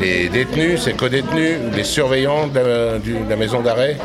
les 0.00 0.28
détenus, 0.28 0.82
ses 0.82 0.92
co-détenus, 0.92 1.58
les 1.74 1.84
surveillants 1.84 2.46
de 2.46 2.60
la, 3.28 3.36
maison 3.36 3.60
d'arrêt 3.60 3.96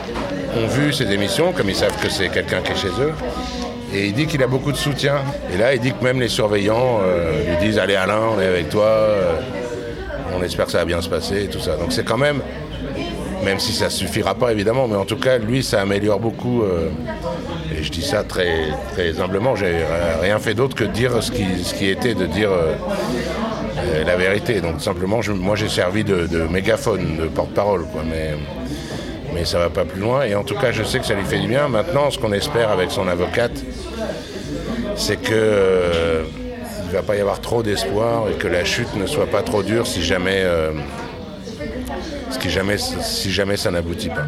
ont 0.58 0.68
vu 0.68 0.94
ces 0.94 1.12
émissions, 1.12 1.54
comme 1.54 1.70
ils 1.70 1.76
savent 1.76 1.98
que 2.02 2.10
c'est 2.10 2.30
quelqu'un 2.30 2.62
qui 2.62 2.72
est 2.72 2.76
chez 2.76 3.02
eux. 3.02 3.14
Et 3.94 4.08
il 4.08 4.14
dit 4.14 4.28
qu'il 4.28 4.44
a 4.44 4.48
beaucoup 4.48 4.72
de 4.72 4.78
soutien. 4.78 5.16
Et 5.54 5.58
là, 5.58 5.74
il 5.74 5.80
dit 5.80 5.92
que 5.92 6.04
même 6.04 6.20
les 6.20 6.28
surveillants 6.28 7.00
euh, 7.02 7.50
lui 7.50 7.68
disent 7.68 7.80
Allez, 7.80 7.96
Alain, 7.96 8.22
on 8.36 8.40
est 8.40 8.46
avec 8.46 8.70
toi, 8.70 8.86
euh, 8.86 9.34
on 10.38 10.44
espère 10.44 10.66
que 10.66 10.72
ça 10.72 10.80
va 10.80 10.86
bien 10.86 11.02
se 11.02 11.10
passer 11.10 11.46
et 11.46 11.48
tout 11.48 11.60
ça. 11.60 11.76
Donc 11.76 11.92
c'est 11.92 12.06
quand 12.06 12.18
même, 12.18 12.42
même 13.44 13.60
si 13.60 13.74
ça 13.74 13.86
ne 13.86 13.90
suffira 13.90 14.36
pas 14.36 14.52
évidemment, 14.52 14.88
mais 14.88 14.96
en 14.96 15.06
tout 15.06 15.18
cas, 15.18 15.40
lui, 15.40 15.64
ça 15.64 15.82
améliore 15.82 16.20
beaucoup. 16.20 16.62
euh, 16.62 16.90
et 17.76 17.84
je 17.84 17.92
dis 17.92 18.02
ça 18.02 18.24
très, 18.24 18.68
très 18.94 19.20
humblement, 19.20 19.56
j'ai 19.56 19.84
rien 20.22 20.40
fait 20.40 20.54
d'autre 20.54 20.76
que 20.76 20.84
de 20.84 20.92
dire 20.92 21.22
ce 21.22 21.32
qui, 21.32 21.64
ce 21.64 21.74
qui 21.74 21.88
était 21.88 22.16
de 22.16 22.26
dire 22.26 22.50
euh, 22.52 24.04
la 24.06 24.16
vérité. 24.16 24.62
Donc 24.62 24.82
simplement, 24.82 25.20
moi 25.36 25.56
j'ai 25.56 25.70
servi 25.70 26.04
de, 26.04 26.48
mégaphone, 26.50 27.18
de 27.18 27.28
porte-parole. 27.28 27.86
quoi. 27.92 28.02
Mais, 28.10 28.32
mais 29.34 29.46
ça 29.46 29.60
va 29.60 29.70
pas 29.70 29.86
plus 29.86 30.02
loin. 30.02 30.24
Et 30.24 30.36
en 30.36 30.44
tout 30.44 30.56
cas, 30.56 30.72
je 30.72 30.84
sais 30.84 31.00
que 31.00 31.06
ça 31.06 31.14
lui 31.14 31.26
fait 31.26 31.40
du 31.40 31.48
bien. 31.48 31.68
Maintenant, 31.68 32.10
ce 32.10 32.18
qu'on 32.18 32.34
espère 32.34 32.72
avec 32.72 32.92
son 32.92 33.08
avocate, 33.08 33.64
c'est 34.96 35.18
que 35.18 35.34
euh, 35.34 36.24
il 36.86 36.92
va 36.92 37.04
pas 37.04 37.16
y 37.16 37.22
avoir 37.22 37.40
trop 37.40 37.62
d'espoir 37.62 38.30
et 38.30 38.34
que 38.34 38.48
la 38.48 38.66
chute 38.66 38.96
ne 38.96 39.06
soit 39.06 39.28
pas 39.28 39.44
trop 39.44 39.62
dure 39.62 39.86
si 39.86 40.02
jamais, 40.02 40.42
euh, 40.44 40.72
jamais, 42.48 42.78
si 42.78 43.32
jamais 43.32 43.58
ça 43.58 43.70
n'aboutit 43.70 44.10
pas. 44.10 44.26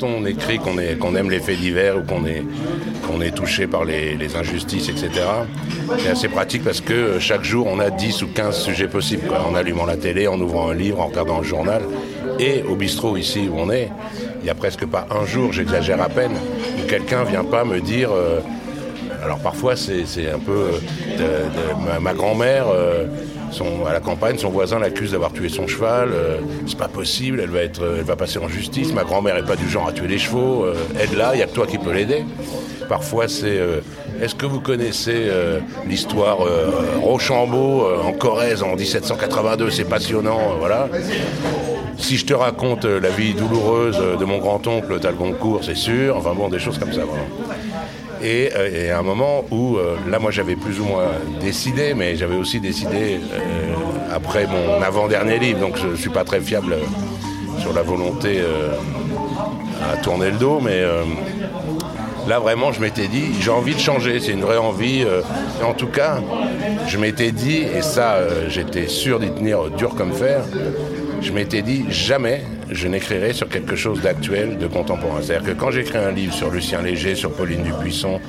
Quand 0.00 0.06
on 0.06 0.24
écrit 0.26 0.58
qu'on 0.58 1.14
aime 1.14 1.30
les 1.30 1.38
faits 1.38 1.58
divers 1.58 1.98
ou 1.98 2.02
qu'on 2.02 2.24
est, 3.20 3.30
touché 3.30 3.66
par 3.66 3.84
les, 3.84 4.36
injustices, 4.36 4.88
etc., 4.88 5.10
c'est 5.98 6.08
assez 6.08 6.28
pratique 6.28 6.64
parce 6.64 6.80
que 6.80 6.92
euh, 6.92 7.20
chaque 7.20 7.44
jour, 7.44 7.68
on 7.68 7.78
a 7.78 7.90
10 7.90 8.22
ou 8.22 8.28
15 8.28 8.58
sujets 8.58 8.88
possibles. 8.88 9.28
En 9.30 9.54
allumant 9.54 9.86
la 9.86 9.96
télé, 9.96 10.26
en 10.26 10.40
ouvrant 10.40 10.70
un 10.70 10.74
livre, 10.74 11.00
en 11.00 11.06
regardant 11.06 11.38
le 11.38 11.44
journal. 11.44 11.82
Et 12.38 12.62
au 12.68 12.74
bistrot 12.74 13.16
ici 13.16 13.48
où 13.48 13.56
on 13.58 13.70
est, 13.70 13.90
il 14.40 14.44
n'y 14.44 14.50
a 14.50 14.54
presque 14.54 14.84
pas 14.86 15.06
un 15.10 15.26
jour, 15.26 15.52
j'exagère 15.52 16.00
à 16.02 16.08
peine, 16.08 16.32
où 16.32 16.86
quelqu'un 16.88 17.24
ne 17.24 17.28
vient 17.28 17.44
pas 17.44 17.64
me 17.64 17.80
dire... 17.80 18.10
euh, 18.12 18.40
alors 19.22 19.38
parfois 19.38 19.74
c'est 19.74 20.02
un 20.28 20.38
peu 20.38 20.70
euh, 21.20 21.46
ma, 22.00 22.12
grand-mère 22.12 22.66
à 23.86 23.92
la 23.92 24.00
campagne, 24.00 24.38
son 24.38 24.50
voisin 24.50 24.78
l'accuse 24.78 25.12
d'avoir 25.12 25.32
tué 25.32 25.48
son 25.48 25.66
cheval. 25.66 26.10
euh, 26.12 26.38
c'est 26.66 26.78
pas 26.78 26.88
possible, 26.88 27.40
elle 27.40 27.50
va 27.50 27.62
être, 27.62 27.82
euh, 27.82 27.96
elle 27.98 28.04
va 28.04 28.16
passer 28.16 28.38
en 28.38 28.48
justice. 28.48 28.92
Ma 28.92 29.04
grand-mère 29.04 29.36
est 29.36 29.44
pas 29.44 29.56
du 29.56 29.68
genre 29.68 29.88
à 29.88 29.92
tuer 29.92 30.08
les 30.08 30.18
chevaux. 30.18 30.64
euh, 30.64 30.74
aide-la, 31.00 31.34
il 31.34 31.40
y 31.40 31.42
a 31.42 31.46
que 31.46 31.54
toi 31.54 31.66
qui 31.66 31.78
peux 31.78 31.92
l'aider. 31.92 32.24
Parfois 32.88 33.28
c'est 33.28 33.58
est-ce 34.20 34.34
que 34.34 34.44
vous 34.44 34.60
connaissez 34.60 35.30
l'histoire 35.88 36.38
Rochambeau 37.00 37.86
en 38.04 38.12
Corrèze 38.12 38.62
en 38.62 38.76
1782 38.76 39.70
C'est 39.70 39.84
passionnant, 39.84 40.56
voilà. 40.58 40.88
Si 41.96 42.18
je 42.18 42.26
te 42.26 42.34
raconte 42.34 42.84
la 42.84 43.08
vie 43.08 43.32
douloureuse 43.32 43.96
de 44.20 44.24
mon 44.26 44.36
grand-oncle 44.38 45.00
Talgoncourt, 45.00 45.64
c'est 45.64 45.76
sûr. 45.76 46.18
Enfin 46.18 46.34
bon, 46.34 46.48
des 46.50 46.58
choses 46.58 46.76
comme 46.76 46.92
ça. 46.92 47.02
Et, 48.24 48.50
euh, 48.56 48.86
et 48.86 48.90
à 48.90 49.00
un 49.00 49.02
moment 49.02 49.44
où, 49.50 49.76
euh, 49.76 49.96
là, 50.08 50.18
moi, 50.18 50.30
j'avais 50.30 50.56
plus 50.56 50.80
ou 50.80 50.84
moins 50.84 51.08
décidé, 51.42 51.92
mais 51.92 52.16
j'avais 52.16 52.36
aussi 52.36 52.58
décidé 52.58 53.20
euh, 53.20 53.74
après 54.10 54.46
mon 54.46 54.82
avant-dernier 54.82 55.38
livre, 55.38 55.60
donc 55.60 55.76
je 55.76 55.88
ne 55.88 55.96
suis 55.96 56.08
pas 56.08 56.24
très 56.24 56.40
fiable 56.40 56.76
sur 57.58 57.74
la 57.74 57.82
volonté 57.82 58.40
à 59.92 59.96
tourner 59.98 60.30
le 60.30 60.38
dos, 60.38 60.60
mais 60.60 60.82
là, 62.28 62.38
vraiment, 62.38 62.72
je 62.72 62.80
m'étais 62.80 63.06
dit, 63.06 63.26
j'ai 63.40 63.50
envie 63.50 63.74
de 63.74 63.80
changer, 63.80 64.20
c'est 64.20 64.32
une 64.32 64.42
vraie 64.42 64.58
envie. 64.58 65.04
en 65.64 65.72
tout 65.72 65.86
cas, 65.86 66.18
je 66.88 66.98
m'étais 66.98 67.30
dit, 67.30 67.58
et 67.58 67.82
ça, 67.82 68.18
j'étais 68.48 68.88
sûr 68.88 69.20
d'y 69.20 69.30
tenir 69.30 69.70
dur 69.70 69.94
comme 69.94 70.12
fer, 70.12 70.42
je 71.20 71.32
m'étais 71.32 71.62
dit, 71.62 71.84
jamais 71.90 72.42
je 72.70 72.88
n'écrirai 72.88 73.32
sur 73.32 73.48
quelque 73.48 73.76
chose 73.76 74.00
d'actuel, 74.00 74.58
de 74.58 74.66
contemporain. 74.66 75.20
C'est-à-dire 75.22 75.54
que 75.54 75.58
quand 75.58 75.70
j'écris 75.70 75.98
un 75.98 76.10
livre 76.10 76.32
sur 76.32 76.50
Lucien 76.50 76.82
Léger, 76.82 77.14
sur 77.14 77.32
Pauline 77.32 77.62
Dubuisson, 77.62 78.20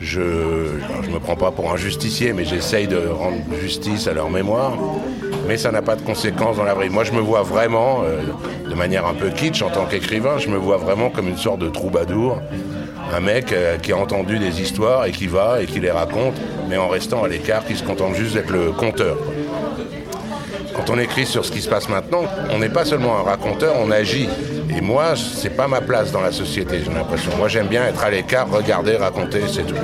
je 0.00 0.20
ne 0.20 1.12
me 1.12 1.20
prends 1.20 1.36
pas 1.36 1.52
pour 1.52 1.72
un 1.72 1.76
justicier, 1.76 2.32
mais 2.32 2.44
j'essaye 2.44 2.88
de 2.88 2.98
rendre 2.98 3.38
justice 3.60 4.08
à 4.08 4.12
leur 4.12 4.30
mémoire. 4.30 4.72
Mais 5.46 5.56
ça 5.56 5.70
n'a 5.70 5.82
pas 5.82 5.96
de 5.96 6.02
conséquences 6.02 6.56
dans 6.56 6.64
la 6.64 6.74
vraie. 6.74 6.88
Moi, 6.88 7.04
je 7.04 7.12
me 7.12 7.20
vois 7.20 7.42
vraiment, 7.42 8.02
euh, 8.04 8.20
de 8.68 8.74
manière 8.74 9.06
un 9.06 9.14
peu 9.14 9.30
kitsch 9.30 9.62
en 9.62 9.70
tant 9.70 9.86
qu'écrivain, 9.86 10.38
je 10.38 10.48
me 10.48 10.56
vois 10.56 10.76
vraiment 10.76 11.10
comme 11.10 11.28
une 11.28 11.36
sorte 11.36 11.60
de 11.60 11.68
troubadour. 11.68 12.40
Un 13.12 13.20
mec 13.20 13.52
euh, 13.52 13.78
qui 13.78 13.92
a 13.92 13.96
entendu 13.96 14.38
des 14.38 14.60
histoires 14.60 15.04
et 15.04 15.12
qui 15.12 15.26
va 15.26 15.62
et 15.62 15.66
qui 15.66 15.80
les 15.80 15.90
raconte, 15.90 16.34
mais 16.68 16.76
en 16.76 16.88
restant 16.88 17.24
à 17.24 17.28
l'écart, 17.28 17.64
qui 17.64 17.76
se 17.76 17.84
contente 17.84 18.14
juste 18.14 18.34
d'être 18.34 18.50
le 18.50 18.72
conteur. 18.72 19.16
Quand 20.84 20.94
on 20.94 20.98
écrit 20.98 21.26
sur 21.26 21.44
ce 21.44 21.52
qui 21.52 21.62
se 21.62 21.68
passe 21.68 21.88
maintenant, 21.88 22.24
on 22.50 22.58
n'est 22.58 22.68
pas 22.68 22.84
seulement 22.84 23.16
un 23.16 23.22
raconteur, 23.22 23.76
on 23.78 23.92
agit. 23.92 24.28
Et 24.76 24.80
moi, 24.80 25.14
c'est 25.14 25.56
pas 25.56 25.68
ma 25.68 25.80
place 25.80 26.10
dans 26.10 26.20
la 26.20 26.32
société, 26.32 26.80
j'ai 26.84 26.92
l'impression. 26.92 27.30
Moi, 27.38 27.46
j'aime 27.46 27.68
bien 27.68 27.86
être 27.86 28.02
à 28.02 28.10
l'écart, 28.10 28.50
regarder, 28.50 28.96
raconter, 28.96 29.42
c'est 29.46 29.62
tout. 29.62 29.76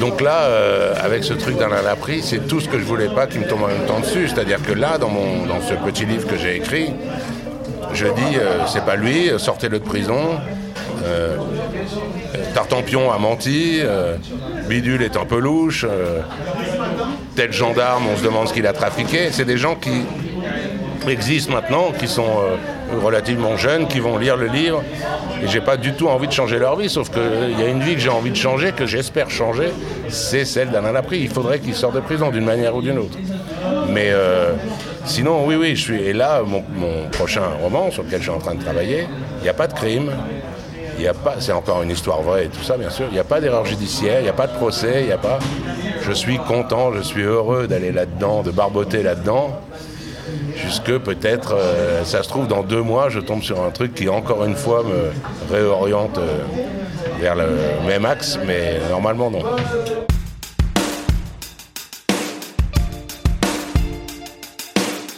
Donc 0.00 0.22
là, 0.22 0.44
euh, 0.44 0.94
avec 1.02 1.22
ce 1.24 1.34
truc 1.34 1.58
d'Alain 1.58 1.82
Laprie, 1.82 2.22
c'est 2.22 2.48
tout 2.48 2.60
ce 2.60 2.68
que 2.68 2.78
je 2.78 2.84
voulais 2.84 3.08
pas 3.08 3.26
qui 3.26 3.38
me 3.38 3.46
tombe 3.46 3.62
en 3.62 3.66
même 3.66 3.84
temps 3.86 4.00
dessus. 4.00 4.26
C'est-à-dire 4.26 4.62
que 4.62 4.72
là, 4.72 4.96
dans, 4.96 5.10
ce 5.68 5.74
petit 5.74 6.06
livre 6.06 6.26
que 6.26 6.38
j'ai 6.38 6.56
écrit, 6.56 6.90
je 7.92 8.06
dis, 8.06 8.38
euh, 8.38 8.66
c'est 8.68 8.86
pas 8.86 8.96
lui, 8.96 9.28
euh, 9.28 9.36
sortez-le 9.36 9.80
de 9.80 9.84
prison. 9.84 10.38
Euh, 11.04 11.36
Tartampion 12.54 13.12
a 13.12 13.18
menti, 13.18 13.80
Bidule 14.68 15.02
est 15.02 15.16
un 15.16 15.24
peu 15.24 15.38
louche, 15.38 15.86
tel 17.34 17.52
gendarme, 17.52 18.04
on 18.12 18.16
se 18.16 18.22
demande 18.22 18.48
ce 18.48 18.54
qu'il 18.54 18.66
a 18.66 18.72
trafiqué. 18.72 19.28
C'est 19.30 19.44
des 19.44 19.58
gens 19.58 19.74
qui 19.74 20.04
existent 21.08 21.52
maintenant, 21.52 21.92
qui 21.98 22.08
sont 22.08 22.22
euh, 22.22 22.98
relativement 23.02 23.56
jeunes, 23.56 23.88
qui 23.88 24.00
vont 24.00 24.18
lire 24.18 24.36
le 24.36 24.46
livre. 24.46 24.82
Et 25.42 25.48
j'ai 25.48 25.60
pas 25.60 25.76
du 25.76 25.92
tout 25.94 26.08
envie 26.08 26.26
de 26.26 26.32
changer 26.32 26.58
leur 26.58 26.76
vie, 26.76 26.90
sauf 26.90 27.10
qu'il 27.10 27.58
y 27.58 27.62
a 27.62 27.68
une 27.68 27.80
vie 27.80 27.94
que 27.94 28.00
j'ai 28.00 28.10
envie 28.10 28.30
de 28.30 28.36
changer, 28.36 28.72
que 28.72 28.86
j'espère 28.86 29.30
changer, 29.30 29.70
c'est 30.08 30.44
celle 30.44 30.70
d'Alain 30.70 30.92
Laprie. 30.92 31.20
Il 31.20 31.30
faudrait 31.30 31.60
qu'il 31.60 31.74
sorte 31.74 31.94
de 31.94 32.00
prison 32.00 32.30
d'une 32.30 32.44
manière 32.44 32.74
ou 32.74 32.82
d'une 32.82 32.98
autre. 32.98 33.18
Mais 33.88 34.10
euh, 34.10 34.52
sinon, 35.04 35.46
oui, 35.46 35.56
oui, 35.56 35.76
je 35.76 35.82
suis. 35.82 36.02
Et 36.02 36.12
là, 36.12 36.42
mon, 36.44 36.62
prochain 37.12 37.42
roman 37.60 37.90
sur 37.90 38.02
lequel 38.02 38.18
je 38.18 38.24
suis 38.24 38.32
en 38.32 38.38
train 38.38 38.54
de 38.54 38.62
travailler, 38.62 39.06
il 39.38 39.42
n'y 39.42 39.48
a 39.48 39.54
pas 39.54 39.66
de 39.66 39.74
crime. 39.74 40.10
Il 40.98 41.08
a 41.08 41.14
pas, 41.14 41.36
c'est 41.38 41.52
encore 41.52 41.82
une 41.82 41.90
histoire 41.90 42.20
vraie 42.20 42.44
et 42.44 42.48
tout 42.48 42.62
ça, 42.62 42.76
bien 42.76 42.90
sûr. 42.90 43.06
Il 43.10 43.14
n'y 43.14 43.18
a 43.18 43.24
pas 43.24 43.40
d'erreur 43.40 43.64
judiciaire, 43.64 44.20
il 44.20 44.24
n'y 44.24 44.28
a 44.28 44.34
pas 44.34 44.46
de 44.46 44.52
procès, 44.52 45.00
il 45.00 45.06
n'y 45.06 45.12
a 45.12 45.18
pas. 45.18 45.38
Je 46.02 46.12
suis 46.12 46.38
content, 46.38 46.92
je 46.92 47.00
suis 47.00 47.22
heureux 47.22 47.66
d'aller 47.66 47.92
là-dedans, 47.92 48.42
de 48.42 48.50
barboter 48.50 49.02
là-dedans. 49.02 49.60
Jusque 50.56 50.98
peut-être, 50.98 51.54
euh, 51.54 52.04
ça 52.04 52.22
se 52.22 52.28
trouve, 52.28 52.46
dans 52.46 52.62
deux 52.62 52.82
mois, 52.82 53.08
je 53.08 53.20
tombe 53.20 53.42
sur 53.42 53.62
un 53.62 53.70
truc 53.70 53.94
qui, 53.94 54.08
encore 54.08 54.44
une 54.44 54.56
fois, 54.56 54.82
me 54.84 55.10
réoriente 55.52 56.18
euh, 56.18 56.38
vers 57.20 57.34
le 57.34 57.46
même 57.86 58.04
axe, 58.04 58.38
mais 58.46 58.80
normalement, 58.90 59.30
non. 59.30 59.42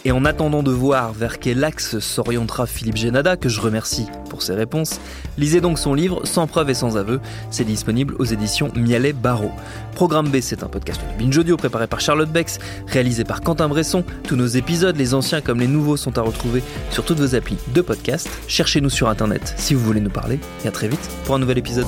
Et 0.05 0.11
en 0.11 0.25
attendant 0.25 0.63
de 0.63 0.71
voir 0.71 1.13
vers 1.13 1.39
quel 1.39 1.63
axe 1.63 1.99
s'orientera 1.99 2.65
Philippe 2.65 2.97
Génada, 2.97 3.37
que 3.37 3.47
je 3.47 3.61
remercie 3.61 4.05
pour 4.29 4.41
ses 4.41 4.53
réponses, 4.53 4.99
lisez 5.37 5.61
donc 5.61 5.79
son 5.79 5.93
livre 5.93 6.25
Sans 6.25 6.45
preuve 6.45 6.69
et 6.69 6.73
sans 6.73 6.97
aveu. 6.97 7.21
C'est 7.51 7.63
disponible 7.63 8.15
aux 8.19 8.25
éditions 8.25 8.71
Mialet 8.75 9.13
Barreau. 9.13 9.51
Programme 9.95 10.29
B, 10.29 10.37
c'est 10.41 10.63
un 10.63 10.67
podcast 10.67 10.99
de 11.01 11.23
Binge 11.23 11.37
Audio 11.37 11.55
préparé 11.55 11.87
par 11.87 12.01
Charlotte 12.01 12.29
Bex, 12.29 12.59
réalisé 12.87 13.23
par 13.23 13.41
Quentin 13.41 13.69
Bresson. 13.69 14.03
Tous 14.27 14.35
nos 14.35 14.47
épisodes, 14.47 14.97
les 14.97 15.13
anciens 15.13 15.39
comme 15.39 15.59
les 15.59 15.67
nouveaux, 15.67 15.97
sont 15.97 16.17
à 16.17 16.21
retrouver 16.21 16.63
sur 16.89 17.05
toutes 17.05 17.19
vos 17.19 17.35
applis 17.35 17.57
de 17.73 17.81
podcast. 17.81 18.29
Cherchez-nous 18.47 18.89
sur 18.89 19.07
internet 19.07 19.53
si 19.57 19.73
vous 19.73 19.83
voulez 19.85 20.01
nous 20.01 20.09
parler. 20.09 20.39
Et 20.65 20.67
à 20.67 20.71
très 20.71 20.89
vite 20.89 21.09
pour 21.23 21.35
un 21.35 21.39
nouvel 21.39 21.59
épisode. 21.59 21.87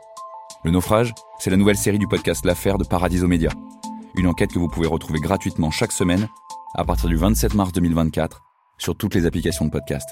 Le 0.63 0.69
naufrage, 0.71 1.13
c'est 1.39 1.49
la 1.49 1.57
nouvelle 1.57 1.77
série 1.77 1.97
du 1.97 2.07
podcast 2.07 2.45
L'affaire 2.45 2.77
de 2.77 2.83
Paradiso 2.83 3.27
Média. 3.27 3.49
Une 4.15 4.27
enquête 4.27 4.51
que 4.51 4.59
vous 4.59 4.67
pouvez 4.67 4.87
retrouver 4.87 5.19
gratuitement 5.19 5.71
chaque 5.71 5.91
semaine 5.91 6.27
à 6.75 6.85
partir 6.85 7.09
du 7.09 7.15
27 7.15 7.55
mars 7.55 7.71
2024 7.71 8.41
sur 8.77 8.95
toutes 8.95 9.15
les 9.15 9.25
applications 9.25 9.65
de 9.65 9.71
podcast. 9.71 10.07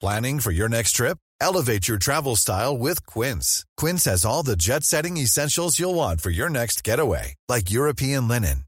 Planning 0.00 0.38
for 0.40 0.52
your 0.52 0.68
next 0.68 0.92
trip? 0.92 1.18
Elevate 1.40 1.88
your 1.88 1.98
travel 1.98 2.36
style 2.36 2.76
with 2.78 3.04
Quince. 3.06 3.64
Quince 3.76 4.04
has 4.04 4.24
all 4.24 4.44
the 4.44 4.56
jet 4.56 4.84
setting 4.84 5.16
essentials 5.16 5.80
you'll 5.80 5.94
want 5.94 6.20
for 6.20 6.30
your 6.30 6.48
next 6.48 6.84
getaway, 6.84 7.34
like 7.48 7.70
European 7.70 8.28
linen, 8.28 8.65